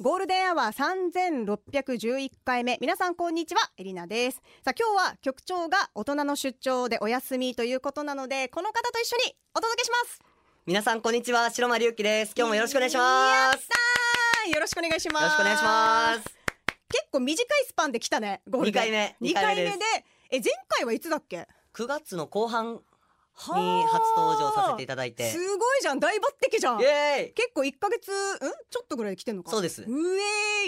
[0.00, 2.78] ゴールデンアワー3611回目。
[2.80, 4.36] 皆さんこんにちはエリナです。
[4.64, 10.20] さあ今日は局長が大人の出張でお休みということなのでこの方と一緒にお届けします。
[10.66, 12.34] 皆さんこんにちは白間隆樹です。
[12.36, 13.68] 今日もよろしくお願いしやます
[14.54, 15.22] よろしくお願いします。
[15.24, 16.38] よろしくお願いします。
[16.90, 18.84] 結構短いスパンで来たねゴールデン。
[18.84, 19.70] 二回目二二回目で
[20.30, 22.82] え前回はいつだっけ？9月の後半
[23.38, 25.30] 初あ登場させていただいて。
[25.30, 26.00] すごいじゃん。
[26.00, 26.80] 大抜擢じゃん。
[26.80, 28.12] イエ結構一ヶ月ん？
[28.70, 29.82] ちょっとぐらいで来てんのかそうです。
[29.82, 29.86] う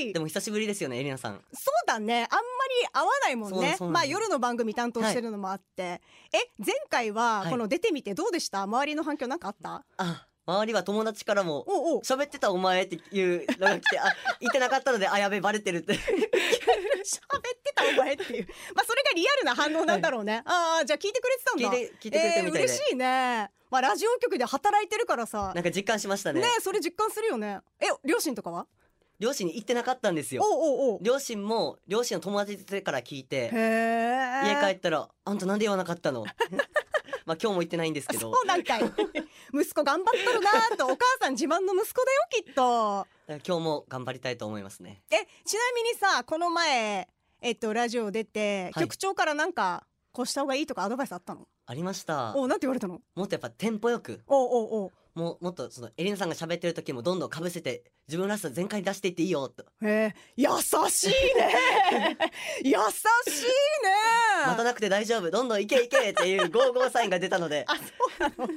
[0.01, 1.43] えでも久しぶりですよねエリナさん。
[1.53, 2.29] そうだね。
[2.31, 2.43] あんま
[2.83, 3.77] り合わないもんね。
[3.81, 6.01] まあ夜の番組担当してるのもあって、
[6.33, 7.51] え前回ははい。
[7.51, 8.63] この出てみてどうでした？
[8.63, 9.85] 周りの反響なんかあった？
[9.97, 14.05] あ周りは友達からもおうおう喋ってたお前っていうのが来てあ
[14.41, 15.95] 言ってなかったのであやべバレてるって。
[15.95, 16.03] 喋っ
[17.63, 18.49] てたお前っていう。
[18.75, 21.71] まあそれがリアルな反応なんだろうね、ああじゃあ聞いてくれてたんだ。
[21.71, 22.69] 聞いて聞いてくれてるみたいで。
[22.69, 23.51] えー嬉しいね。
[23.71, 25.53] まあラジオ局で働いてるからさ。
[25.55, 26.41] なんか実感しましたね。
[26.41, 27.61] ねそれ実感するよね。
[27.81, 28.67] え両親とかは？
[29.21, 30.43] 両親に言ってなかったんですよ。
[30.43, 36.25] おうおう両親も両親の友達から聞いて家帰ったらあんたなんで言わなかったの？
[37.27, 38.33] まあ今日も言ってないんですけど。
[38.33, 38.83] そうなんかい。
[39.53, 43.07] 息子頑張っとるなーとお母さん自慢の息子だよきっと。
[43.47, 45.03] 今日も頑張りたいと思いますね。
[45.11, 47.07] えちなみにさこの前
[47.43, 48.85] えっとラジオ出て、はい。
[48.85, 51.47] 局長からなんかこうした方がいいとかアドバイスあったの？
[51.67, 52.35] ありました。
[52.37, 53.01] おうなんて言われたの？
[53.15, 54.23] もっとやっぱテンポよく。
[54.27, 59.65] おうおうおうもうもっとそのエリナさんが喋ってる時もどんどんかぶせて自分らしさ全開に出していっていいよと。
[59.83, 60.47] へえ優
[60.89, 62.17] しいね。
[62.65, 62.81] 優しいね。
[64.47, 67.65] 待たなくて大丈夫どんどんいけいけっていうゴーゴーサインが出たので。
[67.69, 68.49] あそうなの。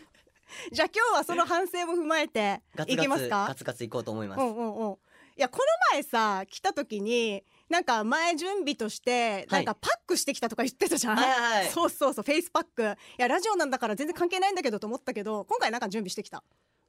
[0.71, 3.45] じゃあ今日はその反省も踏まえていガツガツけますか？
[3.49, 4.39] ガツガツいこうと思います。
[4.39, 4.93] うんうんうん。
[4.93, 4.97] い
[5.37, 5.63] やこの
[5.93, 11.71] 前さ来た時になんか前準備としてなんかパックしてきたとか言ってたじゃん、はいはいはい。
[11.71, 12.83] そうそうそうフェイスパック。
[12.83, 12.85] い
[13.17, 16.43] やラジオなんだから全然関係ないんだけどと思ったけど今回なんか準備してきた。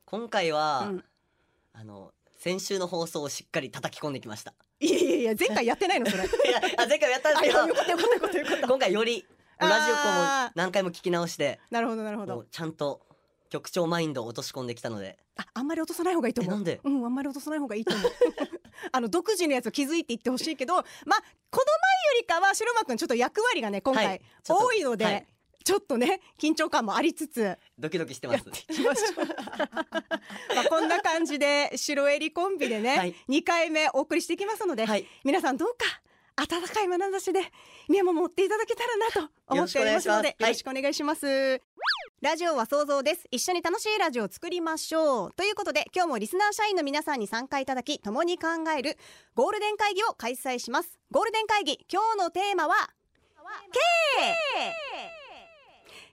[0.05, 1.05] 今回は、うん。
[1.73, 4.53] あの先週の放送をしっかり叩き込んできました。
[4.81, 6.25] いやいやいや前回やってないのそれ。
[6.27, 7.59] いやあ前回もやったんですけど。
[7.59, 8.39] やよかったよかったよかった。
[8.39, 9.25] よかった今回より
[9.59, 12.45] ラジオも何回も聞き直してなるほどなるほど。
[12.51, 13.01] ちゃんと
[13.49, 15.19] 局長マインドを落とし込んできたので。
[15.37, 16.55] ああんまり落とさない方がいいと思う。
[16.55, 16.81] えなんで？
[16.85, 18.13] うんあんまり落とさない方がいいと思う
[18.93, 20.85] あの独自のやつを気づいていってほしいけどまあ
[21.51, 24.21] この前よりかは白間くんちょっと役割がね今回、はい。
[24.49, 25.27] 多いので、はい。
[25.65, 27.57] ちょっとね緊張感もありつつ。
[27.79, 28.45] ドキドキしてます。
[28.51, 29.27] ましょう
[30.55, 33.15] まあこんな感じで白襟コンビでね、はい。
[33.29, 35.07] 2回目お送りしていきますので、はい。
[35.25, 36.03] 皆さんどうか
[36.37, 37.41] 温かい眼差しで
[37.89, 41.63] 見守っていただけたらなと思っておりますのでよろしよろしくお願いします。
[42.25, 43.29] ラジオは想像です。
[43.31, 45.33] 一緒に楽しいラジオを作りましょう。
[45.35, 48.97] ということで今日もリスナー社員の皆さんに参加いただき共に考える
[49.35, 50.99] ゴールデン会議を開催します。
[51.11, 52.77] ゴールデン会議今日のテーマは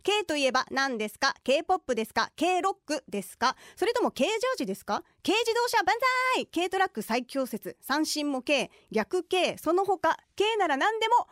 [0.04, 3.56] K K といえば何ですか？K-POP ですか？K-ROCK ですか？
[3.78, 5.96] それとも K ジャージですか？K 自動車万
[6.36, 7.78] 歳！K トラック最強説。
[7.80, 11.30] 三振も K 逆 K その他 K なら何でも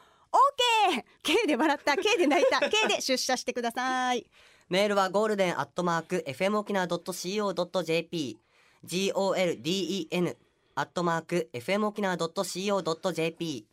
[0.95, 4.25] OK K で笑った K で泣いた K で出社してください。
[4.69, 8.37] メールはゴールデンアットマーク FM 沖縄 .co.jp
[8.85, 10.35] golden
[10.75, 13.65] アットマーク FM 沖縄 .co.jp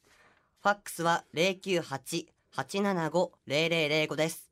[0.62, 4.50] ファックスは098-875-0005です。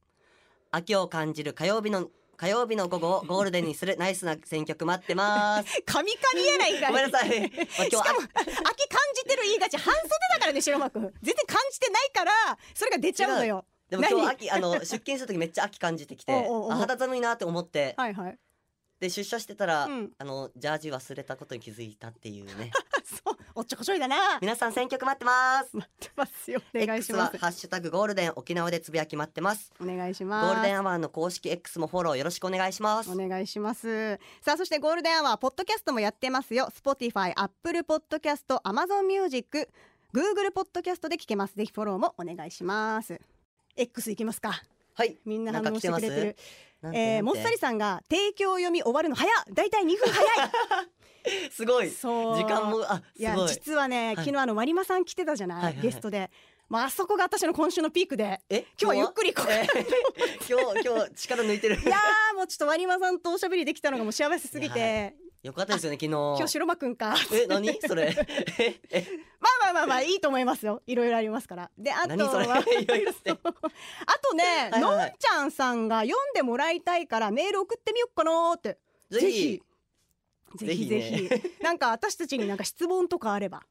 [0.70, 5.80] 秋を感じる火曜日の火曜日の午後をゴールデンにする ナイスな選曲待ってます。
[5.86, 6.90] 神々やないかい。
[6.90, 8.44] ごめんなさい、まあ、今日しかも秋感
[9.14, 11.02] じてる言いがち半袖だからね白間くん。
[11.22, 14.28] 全然感じてないからそれが出ちゃうのよでも今日何？
[14.30, 16.32] 秋あの 出勤する時めっちゃ秋感じてきて
[16.70, 17.94] あ肌寒いなって思って。
[17.96, 18.38] はいはい。
[19.00, 20.12] で出社してたら、うん。
[20.16, 22.70] あのジャージ忘れたことに気づいたっていうね。
[23.04, 23.36] そう。
[23.56, 24.38] おっちょこちょいだな。
[24.40, 25.76] 皆さん選曲待ってます。
[25.76, 26.62] 待ってますよ。
[26.74, 27.34] お願いします。
[27.34, 29.72] はハッシュタグゴールデン沖縄でつぶやき待ってます。
[29.80, 30.54] お願いしゴます。
[30.54, 33.10] ールデンアワーの公式 X もフォローよろしくお願いします。
[33.10, 34.18] お願いします。
[34.40, 36.68] さあそしてゴールデンアワーポッドキャストもやってますよ。
[36.72, 39.68] Spotify、Apple Podcast、Amazon Music、
[40.14, 41.56] Google ポッドキャストで聞けます。
[41.56, 43.33] ぜひフォローもお願いします
[43.76, 44.62] X いきますか。
[44.94, 45.18] はい。
[45.24, 46.36] みんな反応してくれてる。
[46.92, 49.70] えー、もっさりさんが提供読み終わるの早っだい。
[49.70, 50.50] たい2分早い。
[51.50, 51.90] すごい。
[51.90, 52.36] そう。
[52.36, 53.48] 時間もあいやすごい。
[53.48, 54.16] 実はね、はい。
[54.16, 55.82] 昨日あの割間さん来てたじゃない、はいはいはい。
[55.82, 56.30] ゲストで。
[56.68, 58.40] まああそこが私の今週のピークで。
[58.48, 58.60] え？
[58.60, 59.52] 今日はゆっくり行こう。
[59.52, 59.62] え？
[59.62, 59.86] ー
[60.48, 61.76] 今日今日力抜いてる。
[61.80, 66.08] いやーもうちょっと割間さんとおしゃべりできたのがもう幸せすぎいてよかったですよね昨日。
[66.10, 67.14] 今日白間くんか。
[67.30, 67.78] え何？
[67.86, 68.16] それ。
[68.58, 69.06] ええ。
[69.38, 70.82] まあまあまあまあいいと思いますよ。
[70.86, 71.70] いろいろありますから。
[71.76, 72.46] であと何それ？
[72.48, 72.72] は あと
[74.34, 74.80] ね、はいはいはい。
[74.80, 78.78] のんちゃんさんが読んでもらいたいからメール送ってみよっかなーって。
[79.10, 79.62] ぜひ。
[80.56, 80.86] ぜひ。
[80.88, 81.62] ぜぜひひ。
[81.62, 83.62] なんか私たちになんか質問とかあれば。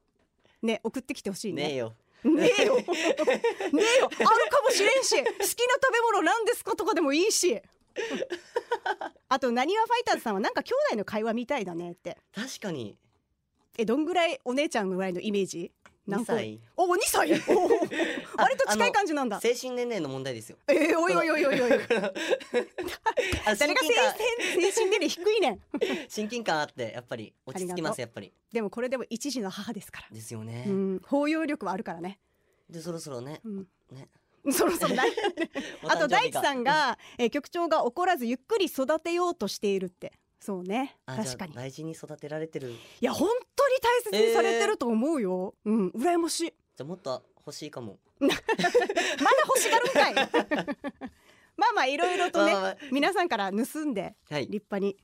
[0.61, 1.63] ね送ってきてほしいね。
[1.69, 1.95] ねえよ。
[2.23, 2.77] ねえよ。
[2.77, 4.09] ねえよ。
[4.09, 5.17] あるかもしれんし。
[5.17, 7.59] 好きな食べ物なんですかとかでもいいし
[9.29, 12.17] あとなにわファイターズさんはなんか兄弟の会話みたいだねって。
[12.33, 12.97] 確かに。
[13.77, 15.71] えどんぐらいお姉ちゃんぐらいのイメージ
[16.07, 16.59] ？2個歳。
[16.77, 17.31] お2歳？
[17.55, 19.39] お割と近い感じなんだ。
[19.39, 20.57] 精神年齢の問題ですよ。
[20.67, 21.71] えー、おいおいおいおいおい。
[23.45, 25.61] あ誰が精神精神年齢低いねん。
[26.07, 28.31] 親近感あってやっぱり落ち着きますやっぱり。
[28.51, 30.07] でもこれでも一児の母ですから。
[30.11, 31.01] ですよね、うん。
[31.05, 32.19] 包容力はあるからね。
[32.69, 33.67] でそろそろねうん。
[33.91, 34.09] ね
[34.51, 35.03] そろそろな
[35.87, 40.13] あと大地さんがが、えー局長が怒らずゆっくり育てようとしているって。
[40.39, 40.97] そうね。
[41.05, 41.53] あ確かに。
[41.53, 42.71] 大事に育てられてる。
[42.71, 46.43] いや本当に大切にされてると思うよ、うん羨ましい。
[46.45, 47.99] じゃあもっと欲しいかも。
[48.19, 48.35] まだ
[49.45, 50.13] 欲しがるんかい。
[51.55, 54.47] まあまあいろいろとね皆さんから盗んではい。
[54.47, 54.97] 立派に。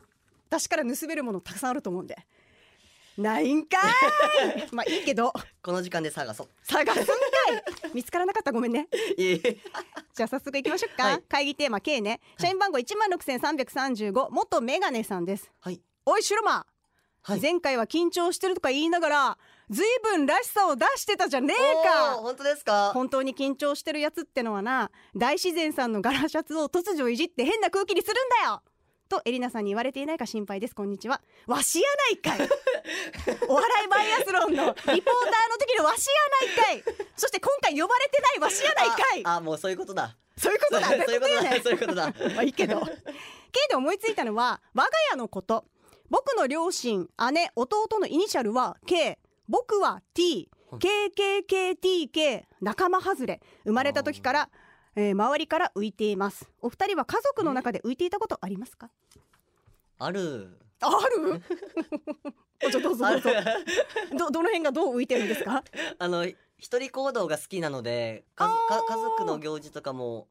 [0.50, 2.18] 私から盗めるものたくさんあると思うんで
[3.20, 4.68] ないんかい。
[4.72, 5.34] まあいいけど。
[5.62, 6.50] この時間で探そう。
[6.64, 7.16] 探すんかい。
[7.94, 8.52] 見つからなかった。
[8.52, 8.88] らごめんね。
[9.18, 11.22] じゃあ早速行きましょうか、はい。
[11.24, 12.20] 会議テーマ K ね。
[12.40, 14.30] 社員番号一万六千三百三十五。
[14.32, 15.52] 元メガネさんです。
[15.60, 15.82] はい。
[16.06, 16.66] おいシュルマ。
[17.22, 17.42] はい。
[17.42, 19.38] 前回は緊張してるとか言いながら
[19.70, 22.14] ずいぶんらしさを出してたじゃねえか。
[22.16, 22.92] 本当ですか？
[22.94, 28.64] 本当に緊張してるやつってのはな大自然さんのガラシャツを突如いじって変な空気にするんだよ
[29.10, 30.76] とエリナさんに言われていないか心配です。
[30.76, 31.20] こんにちは。
[31.48, 31.88] わしや
[32.24, 32.48] ないかい。
[33.50, 35.02] お笑いバイアスロンのリポーターの
[35.58, 36.96] 時のわしやないかい。
[37.18, 39.26] そして今回呼ばれてないわしやないかい。
[39.26, 40.16] ああもうそういうことだ。
[40.38, 40.88] そういうことだ。
[40.88, 41.42] そういうことだ。
[41.42, 41.62] ね。
[41.64, 42.14] そういうことだ。
[42.36, 42.80] まあいいけど。
[43.52, 45.66] K で思いついたのは我が家のこと。
[46.10, 53.42] 僕の両親姉弟のイニシャルは K 僕は T はい KKKTK 仲間外れ。
[53.64, 54.50] 生まれた時から、
[55.00, 56.52] えー周りから浮いています。
[56.62, 58.90] お二人は家族の中で浮いていたことありますか？
[59.98, 60.60] ある。
[60.82, 60.90] あ
[61.24, 61.42] る？
[62.66, 63.40] おじゃあどうぞあるどうぞ。
[64.18, 65.64] どどの辺がどう浮いてるんですか？
[66.00, 68.50] あの一人行動が好きなので家
[68.90, 70.28] 族の行事とかも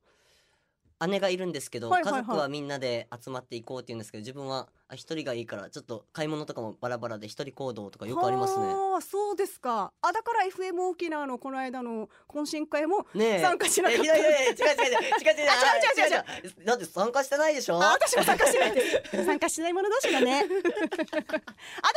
[1.08, 2.22] 姉がいるんですけど、はいはいはい。
[2.22, 8.66] 家族はみんなで集まっていこうって言うんですけど自分はあ一人がいいからちょっと買い物とかもバラバラで一人行動とかよくありますね。
[8.66, 9.92] はあそうですか。
[10.00, 14.02] あだから FM 沖縄のこの間の懇親会も参加しなかった。
[14.02, 17.76] えいやいやいや違う違う違う違う違うあ違う違う参加してないでしょ？
[17.82, 18.72] あ私も参加してない。
[18.74, 20.40] です参加しない者同士だね。
[20.42, 21.32] あでも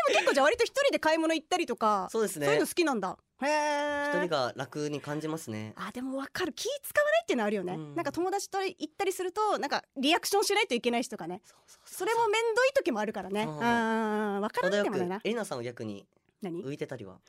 [0.09, 2.45] 結構じゃあ割と一人で買い物行ったりとかそうですね。
[2.45, 3.17] そういうの好きなんだ
[3.47, 5.73] 一人が楽に感じますね。
[5.75, 6.53] あでもわかる。
[6.53, 7.95] 気使わないっていうのあるよね、うん。
[7.95, 11.41] なんか友達と行ったりするとなんかリアクションしないといけない人とかね。
[11.45, 13.47] そうそうそれも面倒い時もあるからね。
[13.47, 15.05] あわから程よくんでもな。
[15.05, 16.05] いなエリナさんは逆に
[16.41, 16.63] 何？
[16.63, 17.19] 浮いてたりは？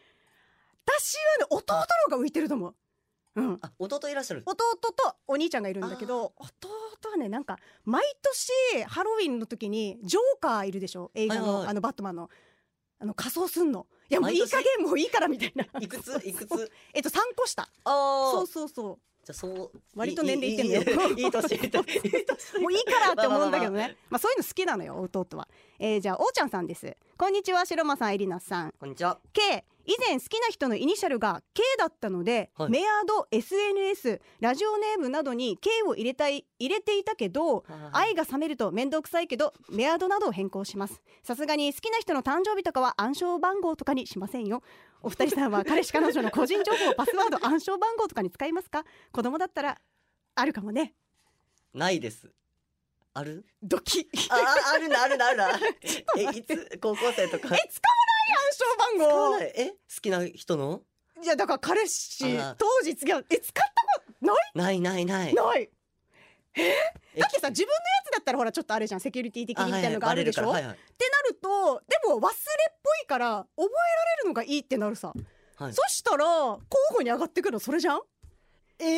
[0.87, 2.75] 私はね弟の方が浮いてると思う。
[3.37, 3.59] うん。
[3.63, 4.43] あ弟いらっしゃる。
[4.45, 11.11] 弟とお兄ちゃんがいるんだけど弟はねなんか毎年ハロウィンの時にジョーカーいるでしょ？
[11.15, 12.29] 映画の、あのバットマンの
[13.03, 13.87] あの仮装すんの。
[14.09, 15.65] いやもういい加減もういいからみたいな。
[15.81, 16.15] いくつ？
[16.25, 16.71] いくつ？
[16.95, 17.63] えっと3個下。
[17.63, 21.09] あそうそうそじゃあそう割と年齢いってんのよ。
[21.17, 21.59] いい年
[22.61, 32.71] もういいからって思うんだけどねまあそういうの好きなのよ弟は、えー、じゃあおーちゃんさんですこんにちは白間さんエリナさんこんにちは K 以前好きな人のイニシャルが K だったので、はい。
[32.71, 41.03] メアド SNS ラジオネームなどに K を入れたい入れていたけど愛が冷めると面倒くさいけどメアドなどを変更します。
[41.23, 44.63] さすがに好きな人の誕生日とかは暗証番号とかにしませんよ。
[45.03, 48.85] お二人さんは 彼氏彼女の個人情報パスワード暗証番号とかに使いますか？
[49.13, 49.81] 子供だったら
[50.37, 50.95] あるかもね。
[51.75, 52.31] ないです。
[53.15, 53.45] ある？
[53.63, 54.09] ドキ。
[54.31, 55.49] あああるなあるなあるな。
[56.17, 56.79] えいつ？
[56.81, 57.55] 高校生とか。
[57.57, 57.97] え使わ
[58.53, 58.99] 暗証番
[59.33, 59.39] 号。
[59.41, 59.71] え？
[59.71, 60.83] 好きな人の？
[61.23, 63.63] いやだから彼氏あ当時付き合うえ使った
[64.01, 64.37] ことない？
[64.55, 65.35] ないないない。
[65.35, 65.71] ない。
[66.57, 66.75] え？
[67.19, 69.01] だってさ自分のやつだったらほらちょっとあるじゃん。
[69.01, 72.31] セキュリティ的にみたいなのがあるでしょ、バレるからはいってなるとでも忘れ
[72.71, 75.63] っぽいから覚えられるのがいいってなるさ、はい。
[75.65, 76.61] はいそしたら候
[76.95, 78.01] 補に上がってくるのそれじゃん？
[78.81, 78.89] えー、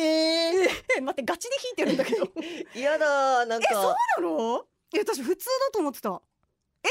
[0.97, 2.27] え 待ってガチで弾いてるんだけど。
[2.73, 4.65] 嫌だなんえそうかなの？
[4.93, 6.21] いや私普通だと思ってた。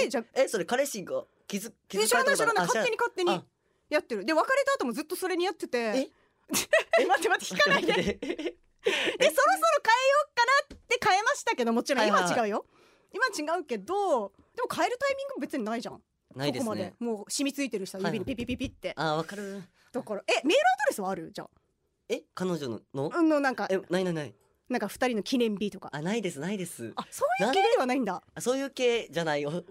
[0.00, 1.24] えじゃあえそれ彼氏が？
[1.46, 3.44] 気づ気づえ知らない知らないあ勝手に勝手にあ
[3.90, 4.24] やってる。
[4.24, 5.78] で別れた後もずっとそれにやってて。
[5.78, 6.08] え？
[7.00, 7.94] え待って待って弾かないで。
[7.94, 8.56] でそろそろ
[9.18, 12.66] 変えようかなって変えましたけどもちろん今違うよ、
[13.12, 16.02] 今は違うけどでも変えるタイミング別にないじゃん。
[16.34, 16.82] ないですここまで。
[16.90, 18.14] ねもう染みついてるさはいはい。
[18.14, 19.62] 指にピピピピって、あわかる。
[19.92, 21.30] だからえメールアドレスはある？
[21.32, 21.48] じゃ
[22.08, 22.22] え？
[22.34, 22.80] 彼女の？
[22.94, 23.68] のあのなんか。
[23.70, 24.34] えないないない
[24.70, 25.90] なんか二人の記念日とか。
[25.92, 26.92] あないですないです。
[26.96, 28.22] あそういう系ではないんだ。
[28.34, 29.50] あそういう系じゃないよ。
[29.52, 29.64] そういう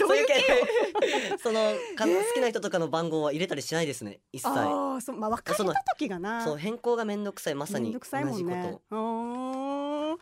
[0.00, 0.34] どういう系？
[0.34, 1.38] 系。
[1.38, 4.48] そのか好きな人とかの番号は入れたりしないですね一切。
[4.48, 6.44] ああそうまあ別れた時がな。
[6.44, 8.96] そう変更がめんどくさいまさにめんどくさいも同じこと。
[8.96, 10.16] んね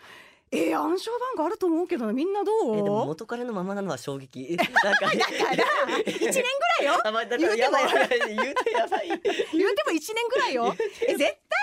[0.55, 2.77] えー、暗証番号あると思うけどなみんなどう？
[2.77, 4.57] えでも元彼のままなのは衝撃。
[4.59, 7.01] だから一年ぐらいよ。
[7.05, 7.49] あまあ言うても。
[7.49, 7.89] らやばい。
[7.89, 9.09] 言うてやばい。
[9.09, 10.75] 言うても一年ぐらいよ。
[11.09, 11.62] え絶対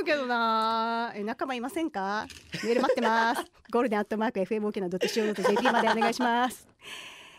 [0.00, 1.12] うけどな。
[1.14, 2.26] え仲間いませんか？
[2.64, 3.44] メール待ってます。
[3.70, 6.66] ゴールデンアットマーク FM 沖縄 .co.jp までお願いします。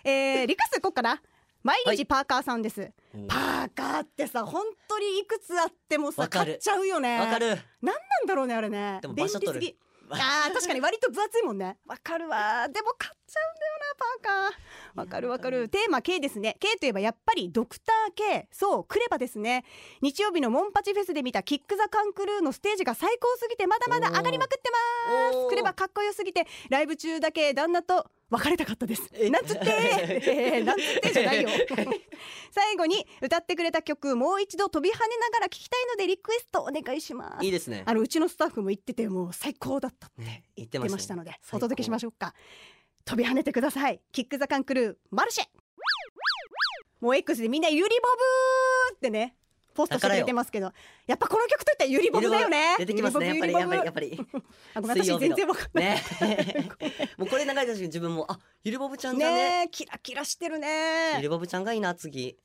[0.03, 1.21] えー、リクエスこうかな
[1.63, 2.91] 毎日パーカーさんです、
[3.27, 7.19] パーカーってさ本当にいくつあってもさ買っちゃうよね。
[7.19, 7.47] わかる。
[7.47, 8.99] なんなんだろうねあれね。
[9.01, 9.75] でも場所取る
[10.09, 11.77] あー確かに割と分厚いもんね。
[11.85, 12.67] わかるわ。
[12.69, 14.99] でも買っちゃうんだよなパーカー。
[14.99, 15.67] わかるわかる。
[15.69, 16.55] テーマ K ですね。
[16.59, 19.65] K といえばやっぱりドクター K そうクレバですね。
[20.01, 25.49] 日曜日のモンパチフェスで見たキック・ザ・カンクルーのステージが最高すぎてまだまだ上がりまくってます。
[25.49, 29.09] クレバかっこよすぎてライブ中だけ旦那と別れたかったです。
[29.31, 29.65] なんつって、
[30.55, 31.49] えーなんつってじゃないよ。
[32.51, 37.45] 最後に歌ってくれた曲もう一度飛び跳ねながら聴きたいのでリクエストお願いします。
[37.45, 37.83] いいですね。
[37.85, 40.21] あのうちのスタッフも言っててもう最高だったって。
[40.21, 42.33] ね言ってました,、のでお届けしましょうか。
[43.05, 44.01] 飛び跳ねてください。
[44.11, 45.45] キック・ザ・カンクルーマルシェ。
[46.99, 49.37] もう X でみんなユリボブーってね
[49.77, 50.73] ポストしてくれてますけど
[51.05, 52.75] やっぱこの曲といったらユリボブだよね。
[52.79, 53.27] 出てきますね。
[53.27, 54.19] やっぱりやっぱりやっぱり。
[54.73, 55.85] あごめん私全然わかんない。
[55.85, 56.03] ね。
[57.17, 59.35] もうこれ流れた時に自分もあゆりぼぶちゃんじゃね。
[59.35, 62.35] ねえキラキラしてるゆねりぼぶちゃんがいいな次。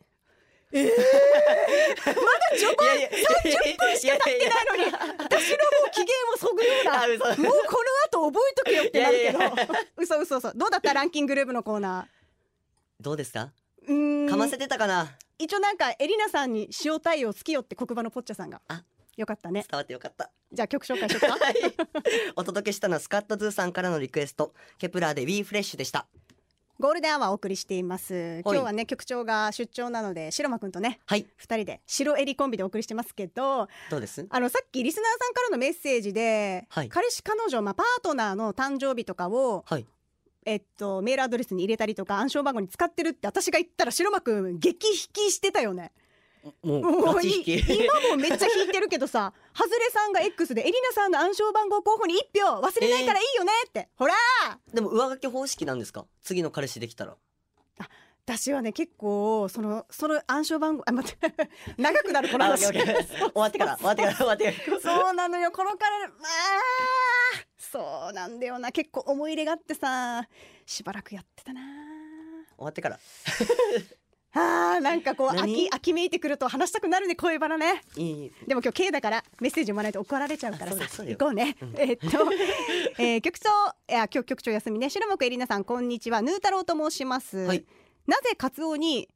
[0.75, 4.85] えー、 まだ序盤30分しか経ってないのに
[5.19, 7.85] 私のもう機嫌をそぐようなもうこ
[8.15, 9.39] の後覚えとけよってなるけど。
[9.39, 10.53] いやいやい嘘嘘嘘。
[10.55, 10.95] どうだった？
[10.95, 12.09] ランキングルームのコーナ
[13.01, 13.53] どうですか？
[14.31, 15.15] かませてたかな？
[15.42, 18.61] 一応なんかエリナさんに塩対応好きよって黒板のポッチャさんが。
[18.68, 18.84] あ。
[19.16, 19.66] よかったね。
[19.68, 20.30] 伝わってよかった。
[20.52, 21.32] じゃあ曲紹介しようか。
[21.44, 21.54] はい。
[22.37, 24.54] お届けしたのはスカットズーさんからのリクエスト。
[24.78, 26.06] Kep1er で We Fresh でした。
[26.80, 28.40] ゴールデンアワーお送りしています。
[28.44, 31.26] 今日はね局長が出張なので白間くんとねはい。
[31.37, 34.26] 二人で白エリコンビでお送りしてますけどどうです？
[34.30, 36.88] あのさっきリスナーさんからのメッセージで、はい。
[36.88, 39.87] 彼氏彼女、まあ、パートナーの誕生日とかを、はい
[40.44, 45.92] えっと、メールアドレスに入れたりとか暗証番号に使ってるって私が言ったら白間くん激引きしてたよね。
[46.64, 54.14] もうもうい今もめっちゃ引いてるけどさハズレさんが X でエリナさんの暗証番号候補に1票忘れないからいいよねって、ほら
[54.75, 56.04] でも上書き方式なんですか？
[56.20, 57.16] 次の彼氏できたら
[58.25, 61.35] 私はね結構そのその暗証番号あ待って
[61.76, 62.67] 長くなるこの話。
[62.67, 62.79] 終
[63.35, 64.81] わってから終わってから終わってから。
[64.81, 68.71] そうなのよこの彼まあそうなんだよな。
[68.71, 70.29] 結構思い入れがあってさ
[70.64, 71.61] しばらくやってたな。
[72.57, 73.00] 終わってから。
[74.35, 75.67] あーなんかこう何？
[75.67, 77.83] 秋秋めいてくると話したくなるね声バラね。
[77.97, 78.33] いい。
[78.47, 82.33] でも今日 K だからメッセージ読まないと怒られちゃうからさ行こうね、 えーっと、
[82.99, 84.88] えー局長いや今日局長休みね。
[84.91, 86.23] 白木エリナさんこんにちは。
[86.23, 87.64] ヌー太郎と申します、はい
[88.06, 89.09] なぜカツオに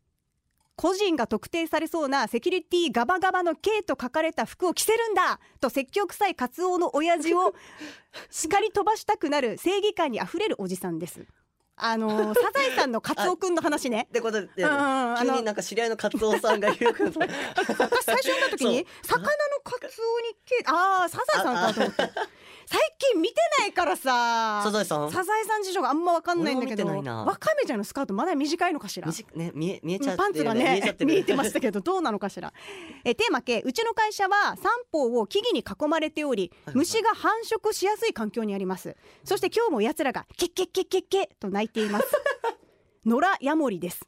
[0.76, 7.55] 個人が特定されそうなセキュリティガバガバの K と書かれた服を着せるんだと説教臭いカツオの親父を
[8.31, 11.25] 叱り飛ばしたくなる正義感にあふれるおじさんです。
[11.78, 14.07] あのー サザエさんのカツオくんの話ね。
[14.09, 14.71] ってことでうんうん
[15.19, 17.14] あの急になんか知り合いのカツオさんがいるから私
[18.05, 19.28] 最初読んだ時に 魚の
[19.64, 22.02] カツオにけああサザエさんかと思って
[22.69, 24.61] 最近見てないからさ。
[24.65, 25.11] サザエさん？
[25.13, 26.85] サザエさん事情があんま分かんないんだけど。
[26.87, 29.09] わかめちゃんのスカートまだ短いのかしら。
[29.35, 31.11] ね見え見えちゃってパンツが見えねちゃってる。
[31.15, 32.53] 見えてましたけどどうなのかしら。
[33.05, 33.63] えテーマ系。
[33.65, 38.97] うちの会社は三方を木々に囲まれておりはい虫が繁殖しやすい環境にあります。
[39.25, 42.07] そして今日も奴らがケッケッケッケッケと鳴いています。
[43.05, 44.01] 野良ヤモリです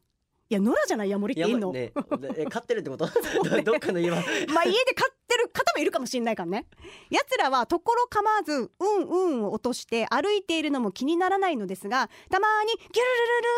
[0.50, 1.92] いや野良じゃないヤモリっていいの、ね
[2.36, 3.06] え飼ってるってこと？
[3.44, 4.16] どどっかの家は。
[4.48, 6.66] まあ家で飼ってる方もいるかもしれないからね。
[7.10, 13.48] 奴らはところ構わずうんうんを落として歩いているのも気にならないのですがたまにギュルルルル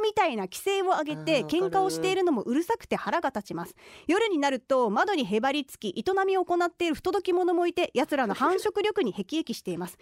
[0.00, 3.74] ーみたいな規制を上げて喧嘩をしているのもうるさくて腹が立ちます。
[4.06, 9.98] 夜になると窓にへばりつき営みを行っている不届き者もいて奴らの繁殖力に辟易しています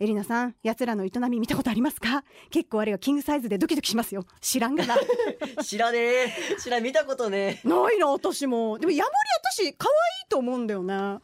[0.00, 2.24] エリナさん奴らの営み見たことありますか？
[2.50, 4.26] 結構あれはキングサイズでドキドキしますよ。
[4.40, 4.96] 知らんがな。
[5.62, 6.32] 知らねえ。
[6.60, 8.78] 知らん見たことねないな私も。
[8.78, 9.14] でもヤモリ
[9.52, 9.94] 私可愛
[10.26, 11.18] いと思うんだよね。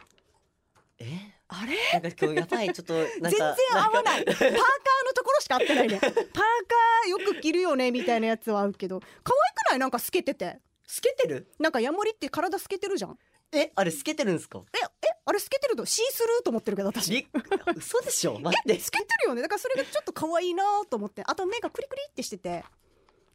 [0.98, 1.04] え？
[1.04, 2.00] えあれ？
[2.00, 2.72] なんか今日やばい。
[2.72, 4.24] ちょっとなんか全然合わない。
[4.24, 4.54] パーカーの
[5.16, 5.98] ところしか合ってないね。
[5.98, 9.00] パーカーよく着るよねみたいなやつは合うけど。
[9.00, 9.78] 可愛くない？
[9.80, 10.60] なんか透けてて
[10.94, 11.46] 透けてる？
[11.58, 13.18] なんかヤモリって体透けてるじゃん？
[13.52, 14.62] えあれ透けてるんですか？
[14.72, 17.10] ええあれ透けてるとシースルーと思ってるけど私。
[17.14, 17.26] り
[17.76, 18.38] 嘘でしょ？
[18.40, 18.78] 待って。
[18.80, 19.42] 透けてるよね。
[19.42, 22.64] だからそれがちょっと可愛いなと思ってあと目がクリクリってしてて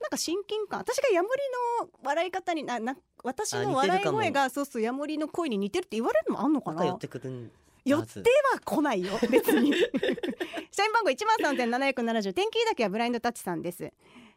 [0.01, 0.79] なんか親近感。
[0.81, 1.41] 私がヤモリ
[1.83, 6.85] の笑い方になな私の笑い声がそうそうヤモリの声に似てるって言われるのもあんのかな？
[6.85, 7.51] 寄ってくるん
[7.85, 8.19] 寄って
[8.53, 9.71] は来ないよ別に。
[10.71, 13.91] 社員番号1万3770天気だけはブラインドタッチさんです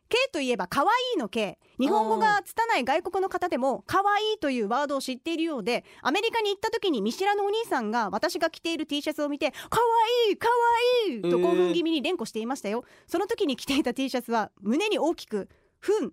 [0.08, 0.86] K といえば可愛
[1.16, 9.78] いの K 日本語が拙い外国の方でも可愛いというワードを知っているようでアメリカに行った時に見知らぬお兄さんが私が着ている T シャツを見て可
[10.26, 10.48] 愛い可
[11.06, 12.84] 愛いと興奮気味に連呼していましたよ。
[13.06, 15.48] その時に着ていた T シャツは胸に大きく
[15.78, 16.12] 「ふん」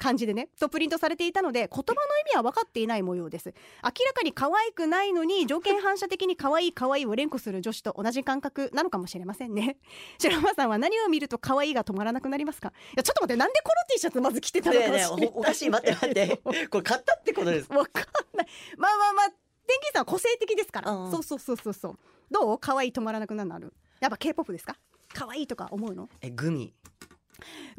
[0.00, 3.52] 感じでねとプリントされていたので言葉の意味は分かっていない模様です。
[3.84, 9.76] 明らかに可愛くないのに条件反射的に可愛い可愛いを連呼する女子と同じ感覚なのかもしれませんね。
[10.18, 12.68] 白間さんは何を見ると可愛いが止まらなくなりますか？
[12.68, 16.36] いやちょっと待ってなんでこの T シャツまず着てたのかねえねえおおかしい待って待って。
[16.68, 17.70] これ買ったってことです。
[17.72, 18.48] わかんない。
[18.78, 19.28] まあまあまあ
[19.66, 20.90] 天気さんは個性的ですから。
[20.90, 21.10] うん。
[21.10, 21.98] そうそうそうそうそう。
[22.30, 22.58] どう？
[22.58, 24.76] 可愛い止まらなくなるやっぱ K-POP ですか？
[25.12, 26.08] 可愛いとか思うの？
[26.22, 26.72] えグミ。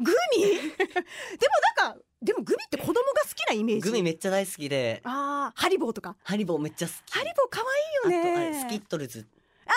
[0.00, 0.42] グミ？
[0.78, 0.94] でも
[1.78, 3.82] なんかでもグミって子供が好きなイメージ。
[3.82, 5.00] グミめっちゃ大好きで。
[5.04, 6.16] あーハリボーとか。
[6.22, 7.12] ハリボーめっちゃ好き。
[7.12, 7.60] ハリボー可
[8.06, 9.26] 愛いよあとあれねスキットルズ。
[9.66, 9.70] あ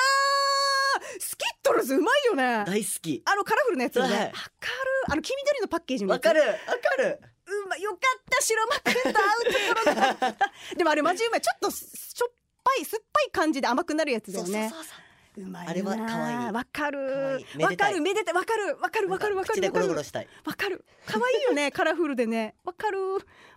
[1.00, 2.64] ースキットルズうまいよね。
[2.66, 3.24] 大好き。
[3.26, 4.14] あのカラフルなやつよね。
[4.16, 4.26] はい。
[4.26, 4.42] わかる。
[5.10, 6.42] あの黄緑のパッケージわかる。
[6.42, 6.54] わか
[7.00, 7.20] る。
[7.48, 8.42] うまいよかった。
[8.42, 10.40] 白間くんと会うとこ
[10.72, 11.42] ろでもあれマジうまい。
[11.42, 12.32] ちょっとしょっ
[12.64, 14.70] ぱい酸っぱい感じで甘くなるやつだよね。
[14.70, 15.05] そうそうそうう
[15.44, 15.74] まいなあ。
[15.74, 16.52] れは可愛い。
[16.52, 17.46] わかる。
[17.60, 18.02] わかる。
[18.02, 18.34] めでたい。
[18.34, 18.78] わかる。
[18.82, 19.10] わかる。
[19.10, 19.36] わかる。
[19.36, 19.62] わかる。
[19.62, 19.90] わかる
[20.46, 20.86] わかる。
[21.06, 22.56] 可愛いよね カラフルでね。
[22.64, 22.98] わかる。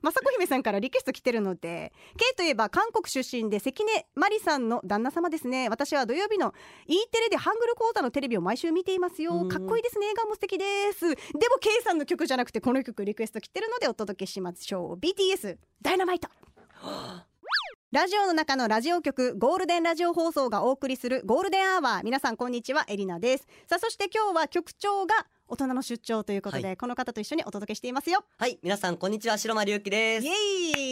[0.02, 1.92] 雅子姫さんからリクエスト来てるので。
[2.16, 5.68] K といえば韓国出身で関根麻里さんの旦那様ですね。
[5.68, 6.54] 私は土曜日の
[6.86, 9.34] E テレでハングル講座のテレビを毎週見ていますよ。
[9.34, 9.48] うん。
[9.48, 10.08] かっこいいですね。
[10.08, 11.08] 映画も素敵です。
[11.08, 11.14] で
[11.48, 14.96] も K さんの曲じゃなくてこの曲リクエスト来てるのでお届けしましょう。
[14.96, 16.28] BTS ダイナマイト
[17.90, 22.04] ラジオの中のラジオ局ゴールデンラジオ放送がお送りするゴールデンアワー。
[22.04, 22.84] 皆さんこんにちは。
[22.86, 23.46] エリナです。
[23.66, 25.14] さあそして今日は局長が
[25.48, 26.76] 大人の出張ということで、はい。
[26.76, 28.26] この方と一緒にお届けしていますよ。
[28.36, 28.58] はい。
[28.62, 29.38] 皆さんこんにちは。
[29.38, 30.26] 白間隆樹です。
[30.26, 30.32] イエ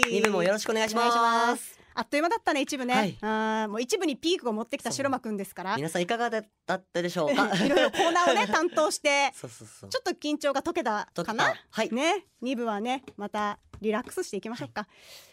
[0.05, 0.13] ーイ。
[0.15, 3.17] 二部もよろしくお願いしますあっという間だったね一部ね、はい。
[3.23, 5.77] あーもう一部にピークを持ってきた白間くんですから。
[5.77, 7.47] 皆さんいかがだったでしょうか？
[7.65, 11.09] いろいろコーナーをね 担当してちょっと緊張が解けた。
[11.15, 11.91] かなはい。
[11.91, 12.27] ね。
[12.43, 14.87] 2部はねまたリラックスしていきましょうか、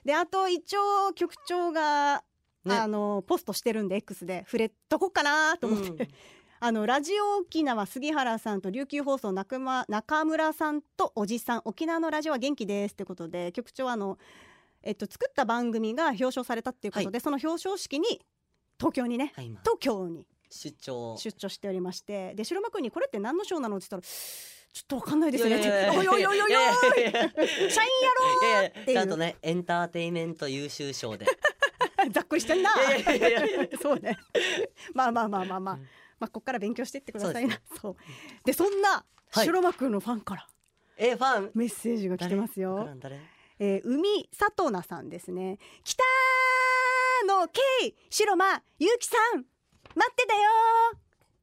[0.06, 2.24] であと一応局長が、
[2.64, 2.76] ね。
[2.78, 4.44] あのポストしてるんで X で。
[4.46, 6.10] 触れとこうかなと思って、うん。
[6.62, 14.18] あのラジオ沖縄杉原さんと琉球放送中間中村さんとおじさん沖縄のラジオは元気ですってことで局長はあの、
[14.84, 18.22] えっと、作った番組が表彰されたっていうことで、その表彰式に
[18.78, 19.62] 東京にねはい今。
[19.62, 21.16] 東京に出張。
[21.18, 24.12] 出張しておりましてで白間君にこれって何の賞なのって言ったら
[24.74, 25.56] ちょっとわかんないですね。
[25.96, 31.26] おいおいおいおい社員やろっちゃんとねエンターテインメント優秀賞で。
[32.12, 32.72] ざっくりしてんな。
[33.82, 34.18] そうね。
[34.94, 35.80] まあまあまあまあまあ。
[36.20, 37.60] まあここから勉強していってくださいな。
[37.80, 37.96] そう。
[38.44, 39.46] でそんなはい。
[39.46, 40.48] 白間くんのファンから
[40.98, 41.52] えファン。
[41.54, 42.90] メッセージが来てますよ。
[43.00, 43.20] 誰？
[43.66, 45.58] えー、海里奈さんですね。
[45.86, 46.04] 北
[47.26, 47.62] の K
[48.10, 49.46] 白間ゆうきさん。
[49.96, 50.42] 待ってたよ。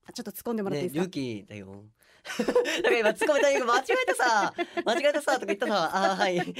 [0.06, 1.16] あちょっと突っ込んでもらっていいですか？
[1.18, 1.85] ねだよ。
[2.37, 2.44] だ
[2.83, 4.54] から今突っ込むタイミング間違えたさ。
[4.85, 5.90] 間違えたさとか言ったさ。
[5.94, 6.54] あーはい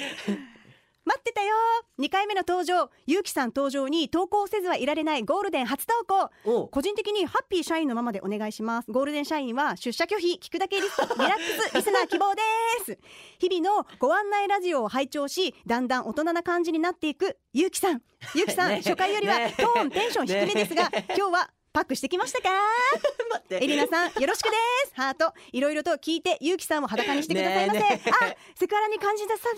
[1.05, 1.55] 待ってたよ。
[1.99, 2.91] 2回目の登場。
[3.07, 6.69] ゆうきさん登場に投稿せずはいられないゴールデン初投稿。
[6.69, 8.91] 個人的にハッピー社員のままでお願いします。
[8.91, 12.43] ゴールデン社員は出社拒否聞くだけリスリラックスリスナー希望で
[12.85, 12.99] す。
[13.39, 18.03] 日々のご案内ラジオを拝聴しだんだん大人な感じになっていくゆうきさん。
[18.35, 18.77] ゆうきさん、ね。
[18.77, 21.07] 初回よりはねトーンテンション低めですが、ね。
[21.17, 22.49] 今日はパックしてきましたか？
[23.31, 23.65] 待って。
[23.65, 24.57] エリナさんよろしくで
[24.87, 24.95] す。
[24.95, 29.57] ハートいろいろと聞いてゆうきさんを裸にしてくださいませ、ねあセクハラに感じさせない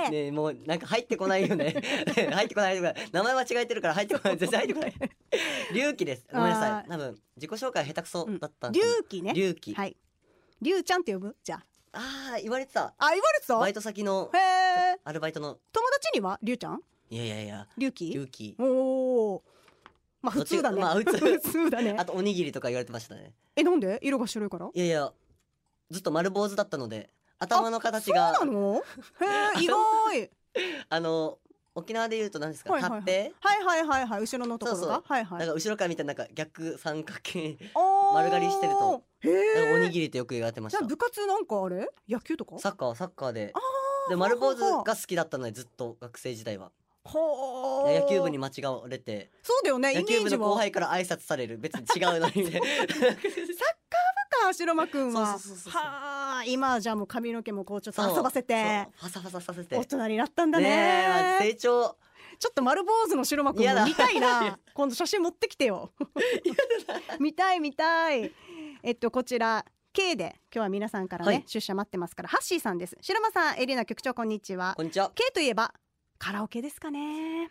[0.00, 1.74] 程度で、ねえもうなんか入ってこないよね。
[2.32, 4.94] 入ってこない名前間違えてるから入ってこない全然入ってこない。
[5.74, 6.26] 龍樹です。
[6.32, 6.90] ごめんなさい。
[6.90, 9.34] 多分自己紹介下手くそだったんりゅうきね。
[9.34, 9.96] 龍樹はい。
[10.62, 11.36] りゅうちゃんって呼ぶ？
[11.44, 11.98] じゃあ。
[11.98, 12.94] ああ言われてた。
[12.96, 13.58] あ言われてた？
[13.58, 15.58] バイト先のへえアルバイトの。
[15.72, 16.38] 友達には？
[16.42, 16.80] りゅうちゃん？
[17.10, 17.66] いやいやいや。
[17.76, 18.64] りゅうき龍樹お
[19.34, 19.44] お
[20.22, 21.18] まあ普通だね、まあ普通。
[21.18, 21.96] 普通だね。
[21.98, 23.32] あとおにぎりとか言われてましたね。
[23.56, 23.98] えなんで？
[24.02, 24.70] 色が白いから？
[24.72, 25.12] いやいや
[25.90, 28.76] ずっと丸坊主だったので頭の形そうがなの？
[28.76, 28.80] へ
[29.58, 30.30] え 意外。
[30.88, 31.38] あの
[31.74, 33.02] 沖縄で言うと何ですか、はいはいはい。
[33.40, 34.20] はいはいはいはい。
[34.22, 34.82] 後ろのところが？
[34.82, 35.02] そうそう。
[35.06, 35.38] はいはい。
[35.38, 37.56] なんか後ろから見たらなんか逆三角形。
[38.12, 39.04] 丸刈りしてると。
[39.22, 40.84] おにえぎりとよく言われてました。
[40.84, 41.88] 部活なんかあれ？
[42.08, 42.58] 野球とか？
[42.58, 43.52] サッカーはサッカーで。
[44.08, 46.72] ーで丸坊主が好きだったのでずっと学生時代は
[47.18, 49.30] 野球部に間違われて。
[49.42, 49.94] そうだよね。
[49.94, 51.58] 野球部の後輩から挨拶される。
[51.58, 52.60] 別に違うのにね。
[54.50, 55.38] か白間くんは。
[55.38, 58.88] はあ今はじゃあもう髪の毛もこうちょっと遊ばせて。
[58.96, 59.76] ファサファサさせて。
[59.76, 61.36] 大人になったんだね。
[61.40, 61.96] 成長。
[62.38, 64.58] ちょっと丸坊主の白間くんも見たいな。
[64.72, 65.92] 今度写真持ってきてよ。
[67.18, 68.32] 見たい見たい。
[68.82, 70.36] えっとこちら K で。
[70.52, 71.44] 今日は皆さんからね、はい。
[71.46, 72.28] 出社待ってますから。
[72.28, 72.96] ハッシーさんです。
[73.00, 74.74] 白間さんエリナ局長こんにちは。
[74.76, 75.12] こんにちは。
[75.14, 75.74] K といえば
[76.20, 77.48] カラオケですかね。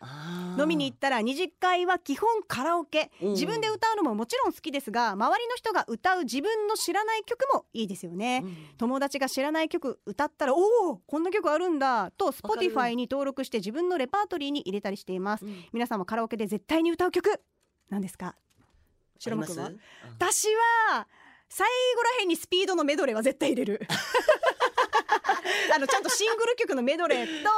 [0.58, 3.10] 飲みに行ったら二次会は基本カラオケ。
[3.19, 3.32] うん。
[3.32, 8.55] 自分で歌うのももちろん好きですが周りの人が歌う自分の知らない曲もいいですよね、うん。
[8.77, 10.60] 友達が知らない曲歌ったらお
[10.91, 15.45] おこんな曲あるんだと Spotify に登録して自分のレパートリーに入れたりしています。
[15.45, 15.65] うん。
[15.73, 17.41] 皆さんもカラオケで絶対に歌う曲
[17.89, 18.36] 何ですか？
[19.17, 19.65] 白間くんは？
[19.65, 20.45] あります？
[20.45, 20.47] 私
[20.88, 21.08] は
[21.49, 23.82] 最後らへんにスピードのメドレーは絶対入れる。
[25.73, 27.49] あのちゃんとシングル曲のメドレーと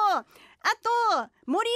[0.64, 0.70] あ
[1.26, 1.72] と盛り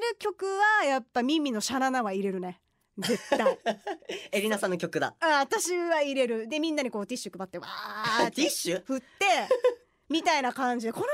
[0.00, 2.60] 上げる曲はやっぱミミのシャラナは入れるね。
[2.98, 3.58] 絶対。
[4.32, 5.14] エリナさんの曲だ。
[5.20, 6.48] あ私は入れる。
[6.48, 8.36] でみんなにこうティッシュ配ってわーって。
[8.36, 8.84] ティッシュ？
[8.84, 9.06] 振って
[10.08, 10.92] みたいな感じで。
[10.92, 11.08] この2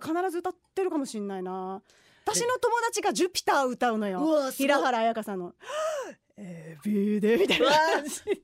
[0.00, 1.82] 曲は必ず歌ってるかもしんないな。
[2.24, 4.50] 私の友達が「ジュピター」歌うのよ。
[4.50, 5.54] 平原綾香さんの
[6.40, 8.34] 「エビデ」みたいな感じで。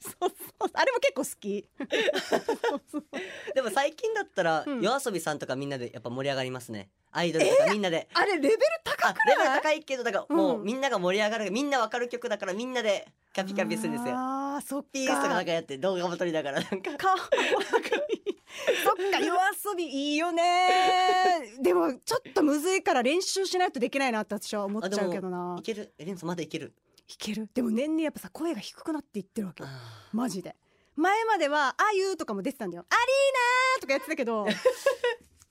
[0.00, 0.70] そうそう。
[0.72, 1.68] あれも結構好き。
[3.54, 4.80] でも最近だったらうん。
[4.80, 6.88] 夜遊びさんとかみんなでやっぱ盛り上がりますね。
[7.12, 8.08] アイドルとかみんなで。
[8.14, 14.14] あれレベル高あくレベル高いけどだからもううんみんなが盛り上がるみんなわかる曲だからみんなでキャピキャピするんですよ。
[14.16, 14.88] あーそっか。
[14.92, 16.94] ピースとかなんかやって動画も撮りながらなんか。
[16.96, 17.18] かわい
[18.30, 18.36] い
[18.82, 20.70] そっか夜遊びいいよね
[21.60, 25.56] でもちょっとむずいから練習しないとできないなって私は思っちゃうけどな。
[25.58, 25.92] いける。
[25.98, 26.68] エリナさんまだいける？
[26.68, 26.72] い
[27.16, 27.48] ける。
[27.54, 29.62] でも年々やっぱさ声が低くなっていってるわけ
[30.12, 30.56] マジで。
[30.96, 33.04] 前までは「あゆ」とかも出てたんだよ「アリー
[33.76, 34.46] ナ」とかやってたけど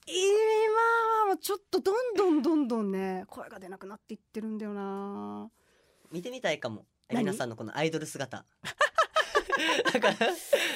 [0.07, 0.81] 今
[1.21, 6.07] はもうちょっとどんどんどんどんね声が出なくなっていってるんだよなー。
[6.11, 6.85] 見てみたいかも。
[7.09, 8.45] エ何リナさんのこのアイドル姿。
[9.93, 10.11] なんか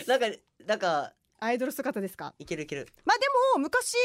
[0.08, 2.34] なんかなんかアイドル姿ですか？
[2.39, 2.88] いけるいける。
[3.06, 3.96] まあでも昔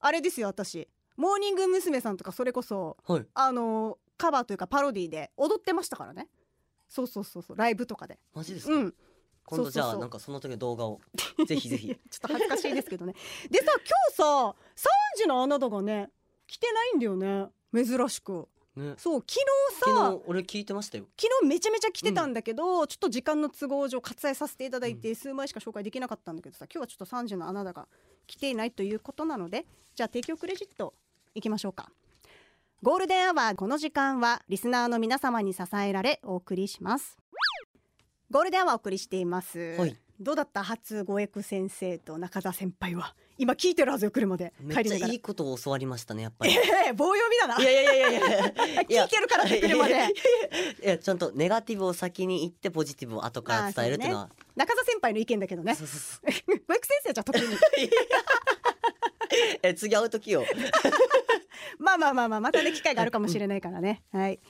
[0.00, 0.88] あれですよ私。
[1.16, 2.00] モーニング娘。
[2.00, 3.26] さんとかそれこそはい。
[3.34, 6.28] あのカバーというかパロディで踊ってましたからね。
[6.88, 7.56] そうそうそうそう。
[7.56, 8.20] ライブとかで。
[8.32, 8.94] マジですか、うん。
[9.44, 11.00] 今度じゃあなんかその時の動画を。
[11.48, 11.88] ぜひぜひ。
[11.88, 13.14] ちょっと恥ずかしいですけどね。
[13.50, 14.54] でさ今日さ
[15.16, 16.08] 3時のあなたがね
[16.46, 17.48] 来てないんだよね。
[17.74, 18.48] 珍しく。
[18.76, 18.94] ね。
[18.96, 21.06] そう昨日さ昨日俺聞いてましたよ。
[21.20, 27.88] 昨日めちゃめちゃ来てたんだけど、ちょっと時間の都合上割愛させていただいて、数枚しか紹介できなかったんだけどさ今日はちょっと3時のあなたが
[28.28, 30.94] 来ていないということなのでじゃあ提供クレジット
[31.34, 31.90] いきましょうか
[32.84, 37.16] ゴールデンアワーこの時間はリスナーの皆様に支えられお送りします。
[38.28, 39.96] ゴールデンアワーお送りしています、はい。
[40.18, 43.14] どうだった初ゴエク先生と中田先輩は？
[43.38, 44.52] 今聞いてるはずよ車で。
[44.60, 46.52] めっちゃいいことを教わりましたねやっぱり。
[46.52, 47.56] いええ棒読みだな。
[47.62, 48.20] いやいやいやいや
[49.06, 50.08] 聞いてるからね車で。
[50.82, 54.28] いやちゃんとネガティブを先に言ってポジティブを後から伝えるっていうのは。
[54.56, 55.76] 中田先輩の意見だけどね。
[55.76, 56.28] そうそうそう。
[56.66, 57.46] ゴエク先生はじゃあ特に。
[59.62, 60.44] え次会う時よ
[61.78, 64.02] まあまあまあまあまたね機会があるかもしれないからね。
[64.12, 64.40] はい。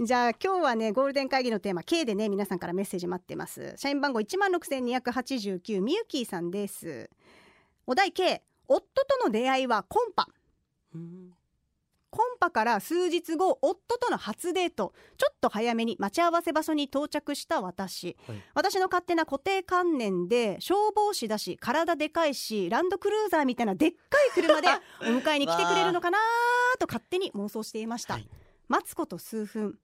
[0.00, 3.74] じゃあ今日はねゴールデン会議のテーマ K でね皆さんからメッセージ待ってます。
[3.76, 7.10] 社員番号一万六千二百八十九みゆきーさんです。
[7.86, 10.28] お題 K 夫との出会いはコンパ。
[10.94, 11.37] うん
[12.10, 14.94] コンパから数日後夫との初デート。
[15.16, 18.42] ちょっと早めに待ち合わせ場所に到着した私、はい。
[18.54, 24.68] 私の勝手な固定観念で消防士だし体でかいしランドクルーザーみたいなでっかい車で
[25.02, 26.18] お迎えに来てくれるのかな
[26.78, 28.28] と勝手に妄想していました、はい。
[28.68, 29.78] 待つこと数分。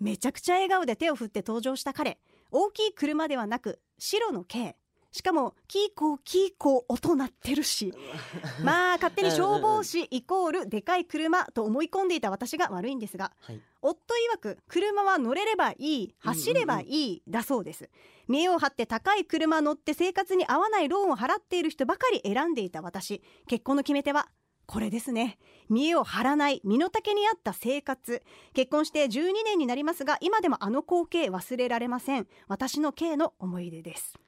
[0.00, 2.18] めちゃくちゃ笑顔で手を振って登場した彼。
[2.50, 4.74] 大きい車ではなく白の軽
[5.10, 7.92] しかもキーコーキーコー音鳴ってるし。
[8.62, 13.60] まあ勝手に消防士イコールでかい車と思い込んでいた私が悪いんですがはい。
[13.80, 17.90] 夫曰く車は乗れればいい走ればいいだそうです。
[18.26, 23.22] 見栄を張って高い車乗って生活に合わないローンを払っている人ばかり選んでいた私。
[23.46, 24.28] 結婚の決め手は
[24.66, 25.38] これですね。
[25.70, 28.22] 見栄を張らない身の丈に合った生活。
[28.52, 32.26] 結婚して12年になりますが今でもあの光景忘れられません。
[32.48, 34.18] 私の K の思い出です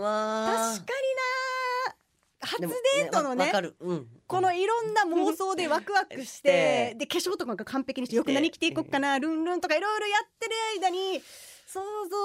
[0.00, 1.34] 確かにな
[2.44, 3.76] 初デートのねわわかる。
[3.80, 4.06] うん。
[4.26, 11.22] このいろんな妄想でワクワクししてで化粧とかが完璧にしてよく何着ていこっかなルンルンとかいろいろやってる間に
[11.66, 11.80] 想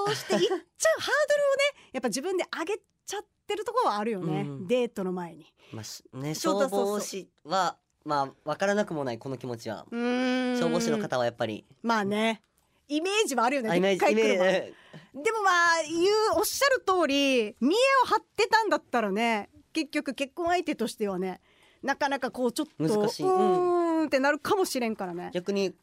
[0.08, 4.68] 像していっちゃうハードルをね やっぱ自分で上げちゃってるところはあるよね、うん。
[4.68, 5.46] デートの前に。
[5.72, 9.86] まあしね消防士はまあわからなくもないこの気持ちは。
[9.92, 11.66] 消防士の方はやっぱり。
[11.82, 12.42] まあね。
[12.88, 13.70] イメージはあるよね。
[13.70, 14.74] あイメージ
[15.14, 15.96] でもまあ言
[16.36, 21.42] うおっしゃる通り見栄を張ってたんだったらね結局結婚相手としてはね
[21.82, 23.26] なかなかこうちょっと難しい。
[23.26, 25.30] うーんってなるかもしれんからね。
[25.34, 25.74] 逆に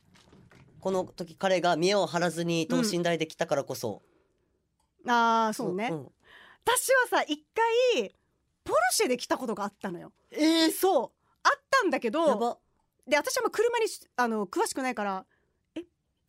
[0.80, 4.02] この時彼が見栄を張らずに等身大で来たからこそ、
[5.08, 5.92] ああそうね、ん
[6.64, 8.14] 私はさ一回
[8.64, 10.12] ポルシェで来たことがあったのよ。
[10.30, 11.18] えー、そう。
[11.42, 12.58] あったんだけやどば。
[13.08, 15.36] で私はもう車にしあの詳しくないからえ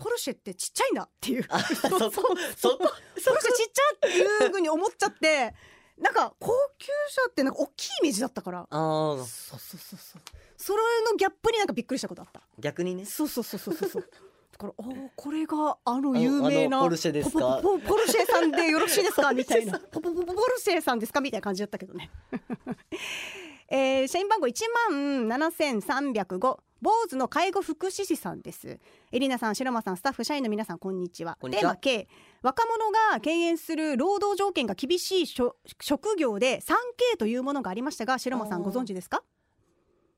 [0.07, 1.45] ポルシェってちっちゃいんだっていう。
[1.49, 5.53] あ そこそこポルシェちっちゃっていうふうに思っちゃって
[5.97, 8.67] なんか高級車ってなんか大きいイメージだったから。
[8.69, 9.17] あー。
[9.25, 10.21] そうそうそうそう。
[10.55, 12.41] それのギャップになんかびっくりしたことあった。
[12.59, 13.05] 逆にね。
[13.05, 14.09] そうそうそうそうそうそう。
[14.53, 17.59] だからおーこれがあの有名なポルシェですか？
[17.61, 19.33] ポポポポルシェさんでよろしいですか？
[19.33, 19.77] みたいな。
[19.79, 21.19] ポポポポポルシェさんですか？
[21.19, 22.09] みたいな感じだったけどね。
[23.69, 24.53] えー、社員番号1
[24.91, 28.79] 万7305坊主の介護福祉士さんです。
[29.11, 31.37] エリナさん白間さんスタッフ社員の皆さんこんにちは。
[31.41, 32.07] テーマ K
[32.43, 39.23] 若者が敬遠する労働条件が厳しい職職業で 3K というものがありましたが白間さんご存知ですか？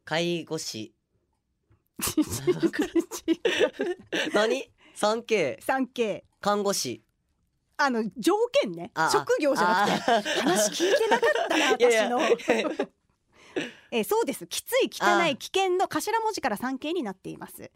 [0.04, 0.93] 介護士。
[4.34, 7.02] 何？3K 3K 看護師。
[7.78, 8.91] あの条件ね。
[9.13, 10.12] 職業じゃなくて。
[10.12, 12.19] あ話聞いてなかったな 私の
[13.91, 14.47] えーそうです。
[14.47, 17.71] きつい汚いあ危険の頭文字から産経になっています。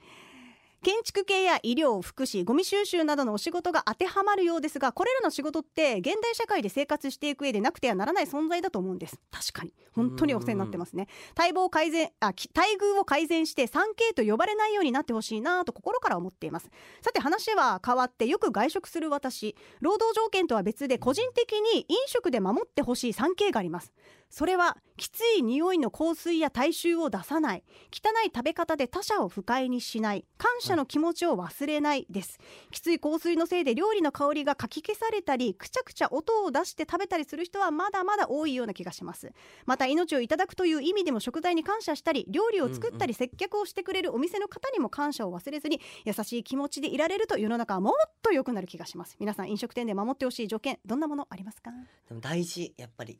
[0.83, 9.17] 建築系や医療福祉ゴミ収集などのお仕事が当てはまるようですがこれらの仕事って現代社会で生活していく上でなくてはならない存在だと思うんです。
[9.31, 9.73] 確かに。
[9.93, 11.07] 本当にお世話になってますね。
[11.37, 16.69] 待遇を改善あき待遇を改善して 3K と呼ばれないようになってほしいなと心から思っています。
[17.01, 19.55] さて話は変わってよく外食する私。
[19.79, 23.93] 労働条件とは別で個人的に飲食で守ってほしい 3K があります
[24.35, 32.39] それはきつい匂いの香水や体臭を出さない汚い食べ方で他者を不快にしない感謝の気持ちを忘れないです。
[32.71, 39.31] きつい香水のせいで料理の香りがかき消されたりくちゃくちゃ音を出して食べたりする人はまだまだ多いような気がします。
[39.67, 47.93] また命をいただくという意味でも食材に感謝したり料理を作ったり接客をしてくれるお店の方にも感謝を忘れずに優しい気持ちでいられると世の中はもっ
[48.23, 49.15] と良くなる気がします。
[49.19, 51.69] 皆さん飲食店で守ってほしい条件どんなものありますか？
[52.09, 52.73] でも大事。
[52.77, 53.19] やっぱり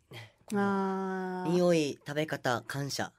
[0.53, 1.51] あー。
[1.51, 3.12] 匂い食べ方感謝。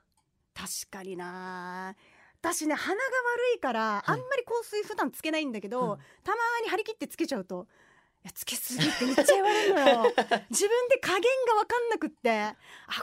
[0.55, 1.97] 確かにな
[2.41, 5.99] 私ね鼻が悪いから、あんまり香水普段つけないんだけど、うん。
[6.23, 7.67] たまに張り切ってつけちゃうと
[8.25, 10.03] いやつけすぎってめっちゃ言われるのよ。
[10.51, 12.31] 自分で加減が分かんなくって。
[12.31, 12.57] あ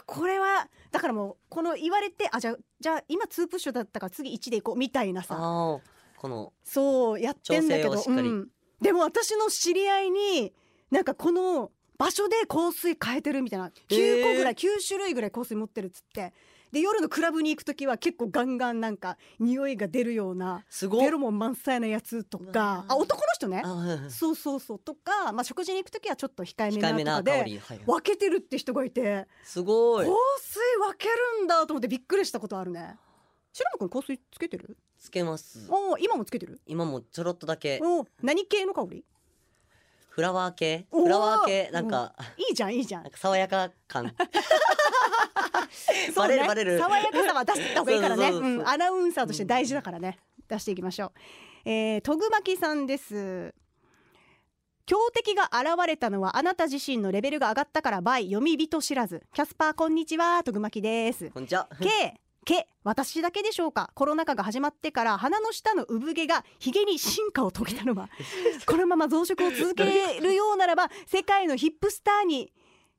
[0.06, 5.36] これはだからもうこの言われてあじゃあじゃあ今2プッシュだったから次1でいこうみたいなさ。
[5.36, 8.48] このそうやってんだけど、うん。
[8.80, 10.52] でも私の知り合いに
[10.90, 13.70] なんかこの場所で香水変えてるみたいな。
[13.88, 16.32] 9個ぐらい、9種類ぐらい香水持ってるっつって。
[16.72, 21.00] で夜のクラブに行く時は結構ガンガンなんか匂いが出るようなすごっ。
[21.02, 22.86] フェロモン満載なやつとか。
[22.88, 23.62] ーあ男の人ね。
[23.64, 24.78] あうんそうそうそう。
[24.80, 29.28] とか、まあ、食事に行く時はちょっと控えめなとかで分けてるって人がいて。
[29.44, 30.06] すごい。
[30.06, 32.96] 香水分けるんだと思ってびっくりしたことあるね。
[33.52, 34.76] 白間くん香水つけてる？
[34.98, 35.66] つけます。
[35.68, 36.60] おー今もつけてる？
[36.66, 37.78] 今もちょろっとだけ。
[37.82, 39.04] おー何系の香り？
[40.14, 40.86] フラワー系？
[40.90, 41.70] フラワー系？
[41.72, 43.04] なんかいいじゃんいいじゃん。
[43.14, 44.14] 爽やか感。
[46.14, 46.78] バレるバレる。
[46.78, 48.30] 爽やかさは出した方がいいからね。
[48.30, 48.68] そうん。
[48.68, 51.06] アナウンサーとして大事だからね、出していきましょ
[51.64, 53.54] う、えー、とぐまきさんです。
[54.84, 59.22] 強敵が現れたのはあなた自身のレベルが上がったから倍読み人知らず。
[59.32, 60.42] キャスパーこんにちは。
[60.44, 61.30] とぐまきです。
[61.30, 61.68] こんにちは。
[61.80, 63.90] K け私だけでしょうか？
[63.94, 68.08] コロナ禍が始まってから鼻の下の産毛がヒゲに進化を遂げたのは
[68.66, 69.84] このまま増殖を続け
[70.20, 72.52] るようならば世界のヒップスターに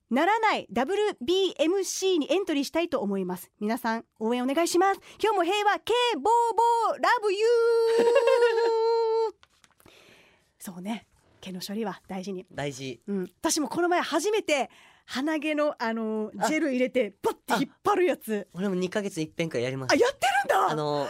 [0.09, 3.51] ならない WBMC にエントリーしたいと思います。
[3.59, 4.99] 皆さん応援お願いします。
[5.21, 9.33] 今日も平和 K ボーボーラブユー
[10.59, 11.07] そうね
[11.43, 14.69] 毛の処理は大事に大事うん、私もこの前初めて
[15.05, 21.05] 鼻毛のあのジェル入れてバッて引っ張るやつ俺も2ヶ月いっぺんくらいやりましあやってるんだあの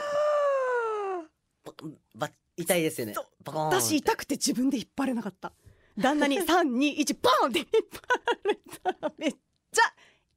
[2.16, 5.54] ば痛いですよねバコーンって私痛くて自分で引っ張れなかった
[5.98, 8.02] 旦那に321バーンって引っ張
[8.44, 9.82] られためっちゃ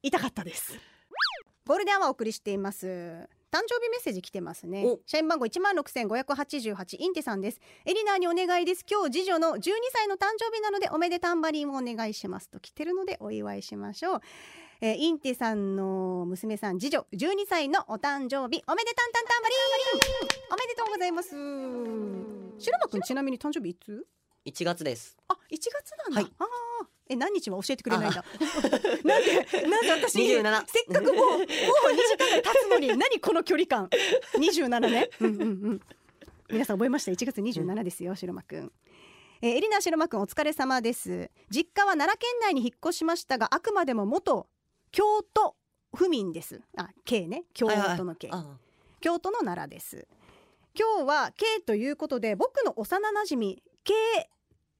[0.02, 0.78] 痛かったです
[1.66, 4.84] ゴールデンはお送りしています誕生日メッセージ来てますね。
[4.84, 5.00] お。
[5.06, 7.60] 社員番号1万6588インテさんです。
[7.86, 8.84] エリナーにお願いです。
[8.86, 9.60] 今日次女の12
[9.94, 14.20] 歳の誕生日なのでおめでたんばりんをお願いしますと来てるのでお祝いしましょう。
[14.82, 19.58] えーインテさんの娘さん次女12歳のお誕生日おめでたんたんたんばりん。
[20.52, 21.30] おめでとうございます。
[22.62, 24.06] 白間くんちなみに誕生日いつ
[24.44, 25.16] ？1月です。
[25.28, 25.72] あ、1月
[26.04, 26.20] なんだ。
[26.20, 26.32] はい。
[26.38, 26.44] あ
[26.82, 28.24] あ、え、何日は教えてくれないんだ。
[29.04, 33.88] なんで、なんで私、27せっかくもう、もう2時間が経つのに、何この距離感。
[34.34, 35.10] 27ね。
[35.20, 35.80] うんうんうん。
[36.50, 38.72] 皆さん覚えました？1月27ですよ、白間くん。
[39.42, 41.30] えーエリナ白間くんお疲れ様です。
[41.50, 44.48] 実家は奈良県内に引っ越しましたが、あくまでも元
[44.92, 45.56] 京都
[45.94, 46.62] 府民です。
[46.76, 48.28] あ、K ね、京都の K。
[48.32, 48.58] あ
[49.00, 50.08] 京都の奈良です
[50.74, 53.94] 今日は K ということで僕の幼馴染 K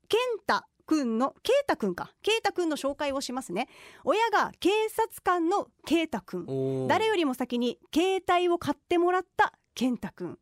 [0.09, 2.13] 健太くんの圭太くんか。
[2.23, 3.69] 圭太くんの紹介をしますね。
[4.05, 6.87] 親が警察官の圭太くん。
[6.89, 10.39] 誰よりも先に携帯を買ってもらった健太くん。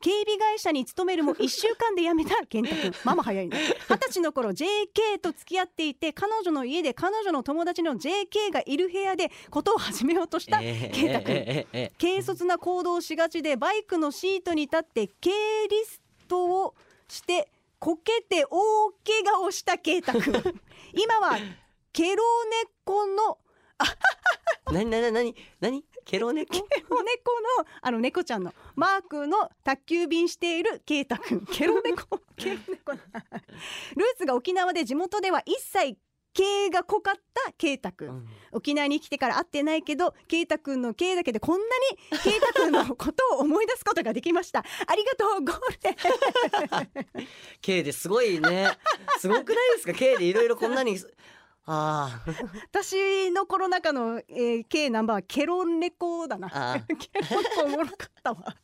[0.00, 3.58] 警備会社に勤めるも 1週間で辞めた健太君ママ早いね。
[3.90, 15.32] 二十歳の頃 JK と付き合っていて彼女の家で彼女の友達の JK がいる部屋でことを始めようとしたえー圭太君えーえー軽率な行動をしがちでバイクのシートに立って軽
[15.68, 16.74] リストを
[17.08, 20.34] してこけて大怪我をした圭太君。
[20.94, 21.38] 今は
[21.92, 23.38] ケロネコの
[24.72, 26.52] なになになになにケロネコ？
[26.52, 32.92] ケロネコのあの猫ちゃんのマークの宅急便しているケイタくんケロネコケロネコ。
[32.92, 35.96] なルーツが沖縄で地元では一切
[36.34, 41.64] 毛が濃かったケイタくん、うん沖縄に来てから会ってないけどケイタくんの毛だけでこんな
[42.14, 47.24] にケイタくんのことを思い出すことができましたありがとうゴールデン
[47.60, 48.68] K ですごいね
[49.18, 50.98] すごくないですか K でいろいろこんなに
[51.66, 52.34] あー
[52.72, 58.56] 私のコロナ禍の、えー、K ナンバーはケロネコだなあーケロネコおもろかったわ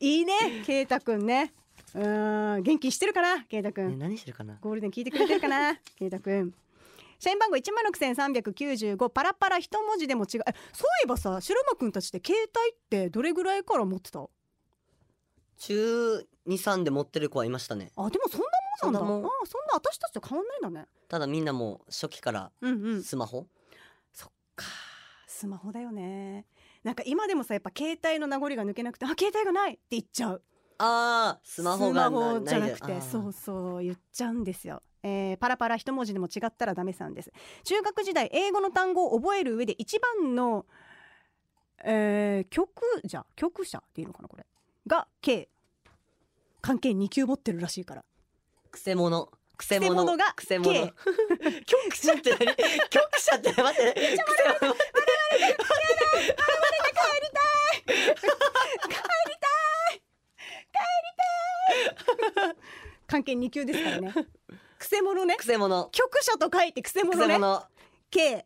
[0.00, 1.54] いいねケイタくんね
[1.94, 4.56] うーん元気してるかなケイタくんね何してるかな？
[4.60, 6.54] ゴールデン聞いてくれてるかな ケイタくん
[7.18, 10.40] 社員番号1万6395パラパラ一文字でも違う。
[10.46, 14.28] えそういえばさ白間くんたちって携帯ってどれぐらいから持ってた？
[15.58, 17.92] 中23で持ってる子はいましたね。
[17.96, 18.46] あでもそんな
[18.84, 19.06] もんなんだ。
[19.06, 20.88] そんなもんあそんな私たちと変わんないんだね。
[21.08, 23.02] ただみんなもう初期からうんうん。
[23.04, 23.46] スマホ、
[24.12, 24.64] そっか
[25.28, 26.46] スマホだよね。
[26.82, 30.42] なんか今でもさやっぱ携帯の名残が抜けなくてあ携帯がないって言っちゃう
[30.78, 37.32] ああスマホがスマホじゃなくてそうそう言っちゃうんですよ、えーパラパラ一文字でも違ったらダメさんです。
[37.64, 40.66] 中学時代英語の単語を覚える上で一番の、
[41.84, 42.72] えー、曲
[43.04, 44.46] じゃ曲者っていうのかなこれ。
[44.86, 45.48] が K
[46.60, 48.04] 関係2級持ってるらしいから。
[48.70, 49.28] くせ者。
[49.56, 50.16] くせ者。
[50.16, 50.72] がくせ者。
[51.66, 52.12] 局者。
[52.14, 52.56] って何？
[52.88, 53.94] 局者って待って。
[53.94, 54.74] くせ者
[63.06, 64.14] 漢検2級ですからね。
[64.78, 65.24] くせ者。
[65.24, 65.90] ねくせ者。
[66.38, 67.26] と書いてくせく者。
[67.26, 67.38] ね
[68.10, 68.44] K、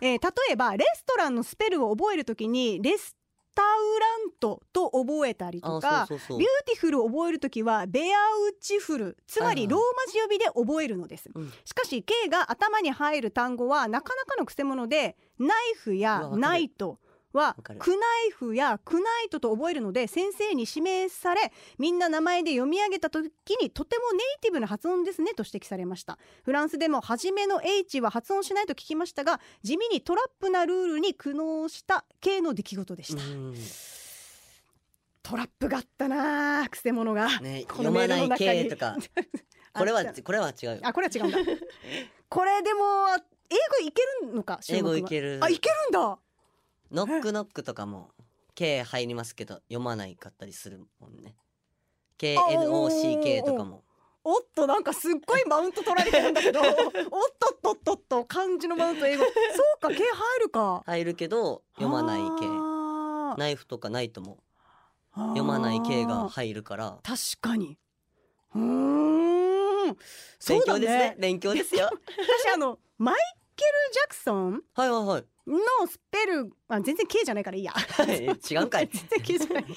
[0.00, 0.18] えー例
[0.52, 3.16] えばレストランのスペルを覚えるときにレス
[3.54, 11.52] タウラントと覚えたりとあかビューティフルを覚えるときはベアウチフルつまりローマ字呼びで覚えるのです、うん。
[11.64, 16.98] しかし K が頭に入る単語はなかなかのくせ者でナイフやナイト
[17.34, 17.96] はクナ
[18.28, 26.18] イフやクナイトと覚えるので先生に指名されみんな名前で読み上げた時にとてもネイティブな発音ですねと指摘されました。
[26.44, 33.54] フランスでも初めの H は発音しないと聞きましたが地味にトラップなルールに苦悩した系の出来事でした、うん。
[35.22, 38.06] トラップがあったなあくせ者が、ねこのメ
[38.68, 38.96] とか。
[39.74, 40.78] これはこれは違うよ。
[40.82, 41.38] あこれは違うんだ。
[42.28, 43.08] これでも
[43.50, 45.40] 英語いけるのか英語いける。
[45.42, 46.18] あいけるんだ
[46.94, 48.12] ノックノックとかも
[48.54, 51.34] K 入りますけど読まないかったりするもんね。
[52.18, 53.82] KNOCK とかも。
[54.22, 59.24] おっとなんかすっごいマウント取られてるんだけどおっとっとっとっと漢字のマウント英語。
[59.26, 59.30] そ
[59.76, 60.04] うか K 入
[60.40, 60.82] るか。
[60.86, 63.38] 入るけど読まない系あー。
[63.38, 64.38] ナイフとかナイトも。
[65.16, 66.98] 読まない系が入るから。
[67.02, 67.76] 確かに。
[68.54, 69.96] うーん。
[70.38, 70.98] そうだ勉強ですね。
[70.98, 71.90] ね勉強ですよ。
[71.90, 73.16] 私あのマイ
[73.56, 74.62] ケル・ジャクソン？
[74.74, 75.24] はいはいはい。
[75.46, 77.72] のスペルあ全然 K じゃないからいいや。
[77.72, 78.16] はい。
[78.16, 78.88] 違うんかい。
[78.92, 79.64] 全然 K じゃない。
[79.64, 79.74] でもあれもね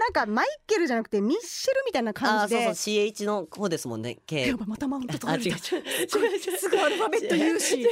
[0.00, 2.60] なんかマイケルじゃなくてミッシェルみたいなあ感じで。
[2.62, 5.58] ーそうそう CH の方ですもんね K やばマタマウント取あられた。
[5.62, 7.88] すぐアルファベット言うし。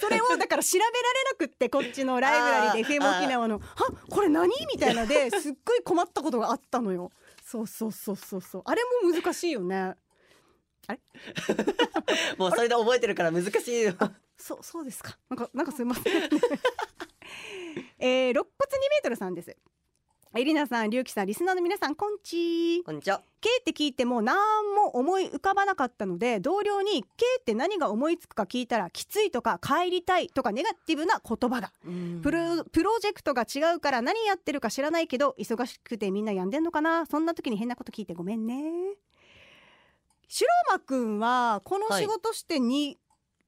[0.00, 7.10] それをだから調べられなくってこっちのライブラリーで FM 沖縄の「はこれ何?」みたいなですっごい困ったことがあったのよ。
[7.44, 8.62] そうそうそうそうそう。
[8.64, 9.94] あれも難しいよね
[12.38, 13.94] もうそれで覚えてるから難しいよ。
[14.36, 15.18] そうそうですか。
[15.28, 16.04] なんかなんかすいません
[17.98, 19.56] えー、肋骨2メートルさんです。
[20.38, 22.36] エリナさん、リュウキさん、リスナーの皆さん、こんち。
[22.36, 22.84] ー。
[22.84, 23.22] こんにちは。
[23.40, 24.36] K って聞いても何
[24.74, 27.08] も思い浮かばなかったので同僚に K
[27.40, 31.72] って何が思いつくか聞いたらきついとか帰りたいとかネガティブな言葉が。
[32.22, 37.06] プロプロジェクトが違うから何やってるか知らないけど忙しくてみんな病んでんのかな？
[37.06, 38.96] そんな時に変なこと聞いてごめんね
[40.28, 42.60] 白間くんはこの仕事して 2,、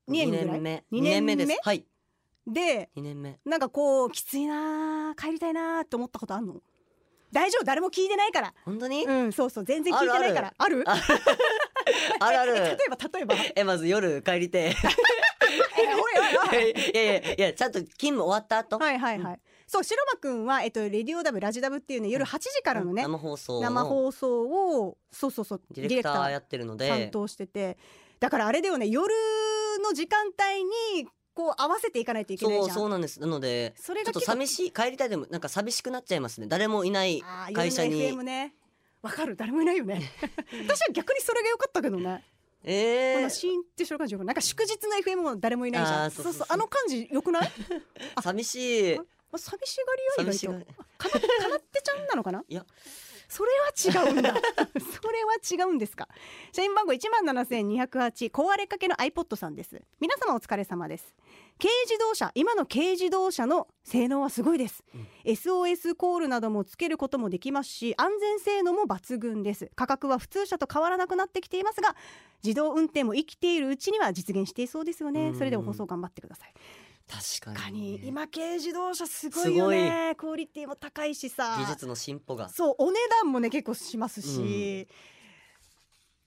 [0.09, 0.61] 二年ぐらい？
[0.61, 0.85] 目。
[0.91, 1.59] 二二年目です。
[1.62, 1.85] はい。
[2.47, 3.38] で二年目。
[3.45, 6.57] なんかこうきついなー帰りたいなーって思ったことあんの？
[7.33, 7.64] 大丈夫？
[7.64, 8.55] 誰も聞いてないから。
[8.64, 9.05] 本当に？
[9.05, 9.64] うんそうそう。
[9.64, 10.55] 全然聞いてないから。
[10.57, 10.93] あるあ
[12.21, 12.41] ある？
[12.41, 12.55] ある。
[12.55, 13.35] 例えば例えば？
[13.57, 14.75] えまず夜帰りて
[15.79, 16.12] えおい
[16.53, 16.70] おいおい。
[16.91, 18.79] いやいやいやちゃんと勤務終わった後？
[18.79, 24.43] はいはいはい、そう白間くんは、えっと、レディオダブラジダブっていうね夜8時からのね、生放送の生放送
[24.81, 26.89] をそうそうそうディレクターやってるので。
[26.89, 27.77] 担当してて。
[28.19, 29.14] だからあれだよね夜
[29.85, 30.64] の時間帯
[31.05, 32.77] にこう合わせていかないといけないそうじゃん。
[32.79, 33.21] そうなんです。
[33.21, 36.47] なのでちょっとそれが結構寂しい帰りたいでもなんか寂しくなっちゃいますね。
[36.49, 37.23] 誰もいない
[37.55, 38.01] 会社に。
[38.01, 38.55] 夜の FM ね。
[39.03, 39.37] わかる。
[39.37, 40.01] 誰もいないよね。
[40.66, 42.25] 私は逆にそれが良かったけどね
[42.64, 43.16] えー。
[43.19, 46.11] このシーンってしてる感じよくなんか祝日の FM も誰もいないじゃん。
[46.11, 46.47] そうそうそう。
[46.49, 47.51] あの感じ良くない？
[48.23, 49.01] 寂しい
[49.33, 49.76] あ寂し
[50.16, 50.72] がりは意外と。
[50.99, 52.43] かなかなってちゃんなのかな？
[52.49, 52.64] いや。
[53.31, 54.33] それは違うんだ。
[54.81, 55.35] それは
[55.68, 56.09] 違うんですか？
[56.51, 59.83] 社員番号1万7208壊れかけの iPod さんです。
[60.01, 61.14] 皆様お疲れ様です。
[61.61, 64.83] 軽自動車今の軽自動車の性能はすごいです、
[65.24, 69.70] SOS コールなどもつけることもできますし安全性能も抜群です。
[69.74, 71.97] 価格は普通車と変わらなくなってきていますが
[72.43, 75.31] 自動運転も生きているうちには実現していそうですよね。
[75.31, 75.35] うん。
[75.37, 76.55] それでは放送頑張ってください
[77.11, 80.14] 確かにに今軽自動車すごいよね。
[80.16, 81.56] クオリティも高いしさ。
[81.59, 82.48] 技術の進歩が。
[82.50, 84.86] そうお値段もね結構しますし、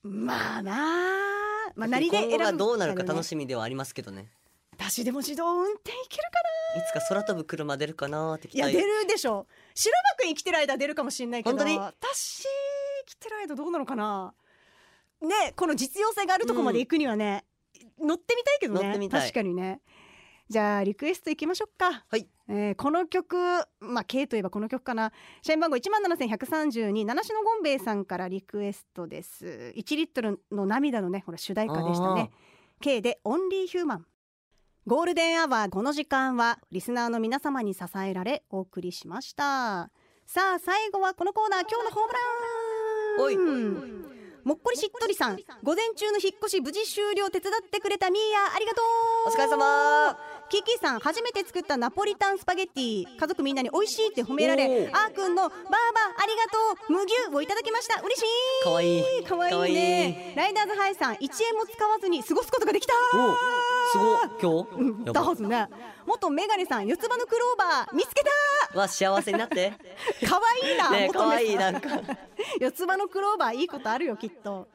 [0.03, 1.71] まあなあ。
[1.75, 4.31] まあ何で選ぶ今後がどうなるか楽みしみではありますけどね。
[4.71, 6.39] 私でも自動運転いけるか
[6.79, 8.73] いつか空飛ぶ車出るかなって期待。
[8.73, 9.45] ないや出るでしょ。
[9.75, 11.77] 白馬くん生きてる間出るかもしれないけど本当に？
[11.77, 12.43] 私
[13.05, 14.33] 生きてる間どうなのかな。
[15.21, 17.45] ねこの実用性があるとこまで行くにはね、
[17.99, 19.09] 乗ってみたいけどね。
[19.09, 19.81] 確かにね
[20.51, 22.03] じゃあリクエストいきましょうか。
[22.09, 23.37] はい、えーこの曲
[23.79, 25.13] まあ K といえばこの曲かな。
[25.41, 29.73] 社員番号1万7132七種のゴンベイさんからリクエストです。
[29.77, 32.31] 1リットルの涙のねほら主題歌でしたね。
[32.81, 34.05] K で Only。Human
[34.85, 39.89] ゴールデンアワーこの時間はリスナーの皆様に支えられお送りしました。
[40.25, 41.61] さあ最後はこのコーナー。
[41.61, 42.19] 今日のホームラ
[43.23, 43.87] ン。
[43.87, 44.11] おい。
[44.43, 45.37] もっこりしっとりさん。
[45.63, 47.29] 午前中の引っ越し無事終了。
[47.29, 48.53] 手伝ってくれたミーヤ。
[48.53, 48.81] ありがと
[49.27, 49.29] う。
[49.29, 50.17] お疲れ様
[50.51, 53.05] キキさん初めて作ったナポリタンスパゲッティ。
[53.17, 58.01] 家族みんなに美味しいって褒められあーくんのバーバありがとう無牛をいただきました。
[58.01, 58.63] 嬉しい。
[58.65, 59.23] かわいい。
[59.23, 60.33] かわいいね。
[60.35, 62.93] ライダーズハイさん1円も使わずに過ごすことができた。
[63.13, 63.33] お
[63.91, 63.97] す
[64.41, 65.13] ご今日？
[65.13, 65.67] だはずね
[66.05, 68.21] 元メガネさん四つ葉のクローバー見つけ
[68.77, 69.73] わ幸せになって。
[70.21, 71.89] た かわいいな、ね元かわいいなんか。
[72.59, 74.67] 四つ葉のクローバーいいことあるよきっと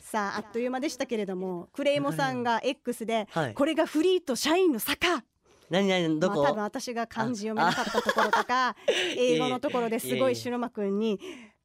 [0.00, 3.54] さああっという間でしたけれどもクレイモさんが X で、はい。
[3.54, 5.24] これがフリーと社員の坂。
[5.68, 8.74] 何何どこ、まあ、多分私が漢字読めなかったところとか
[9.16, 11.20] 英語のところですごい白間くんに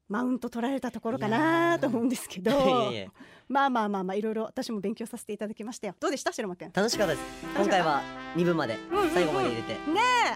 [0.08, 2.50] マウント取られたところかなと思うんですけど。
[2.52, 3.10] いやいや
[3.48, 5.94] まあまあまあまあいろいろ私も勉強させていただきましたよ。
[6.00, 6.32] どうでした？
[6.32, 6.64] 白間くん。
[6.68, 7.24] ね楽しかったです。
[7.56, 8.02] 今回は
[8.36, 9.72] 2部までうんうん最後まで入れて。
[9.72, 9.76] え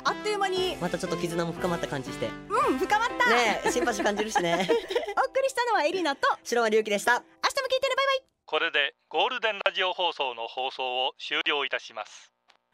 [0.04, 0.76] あっという間に。
[0.80, 2.26] またちょっと絆も深まった感じして。
[2.26, 2.32] ね
[2.70, 4.54] うん深まった、えシンパシー感じるしね。
[5.18, 6.28] お送りしたのはエリナと。
[6.44, 7.12] 白間隆樹でした。
[7.14, 7.26] 明日も
[7.68, 8.24] 聞いてねバイバイ。
[8.46, 12.29] これでゴールデンラジオ放送の放送を終了いたします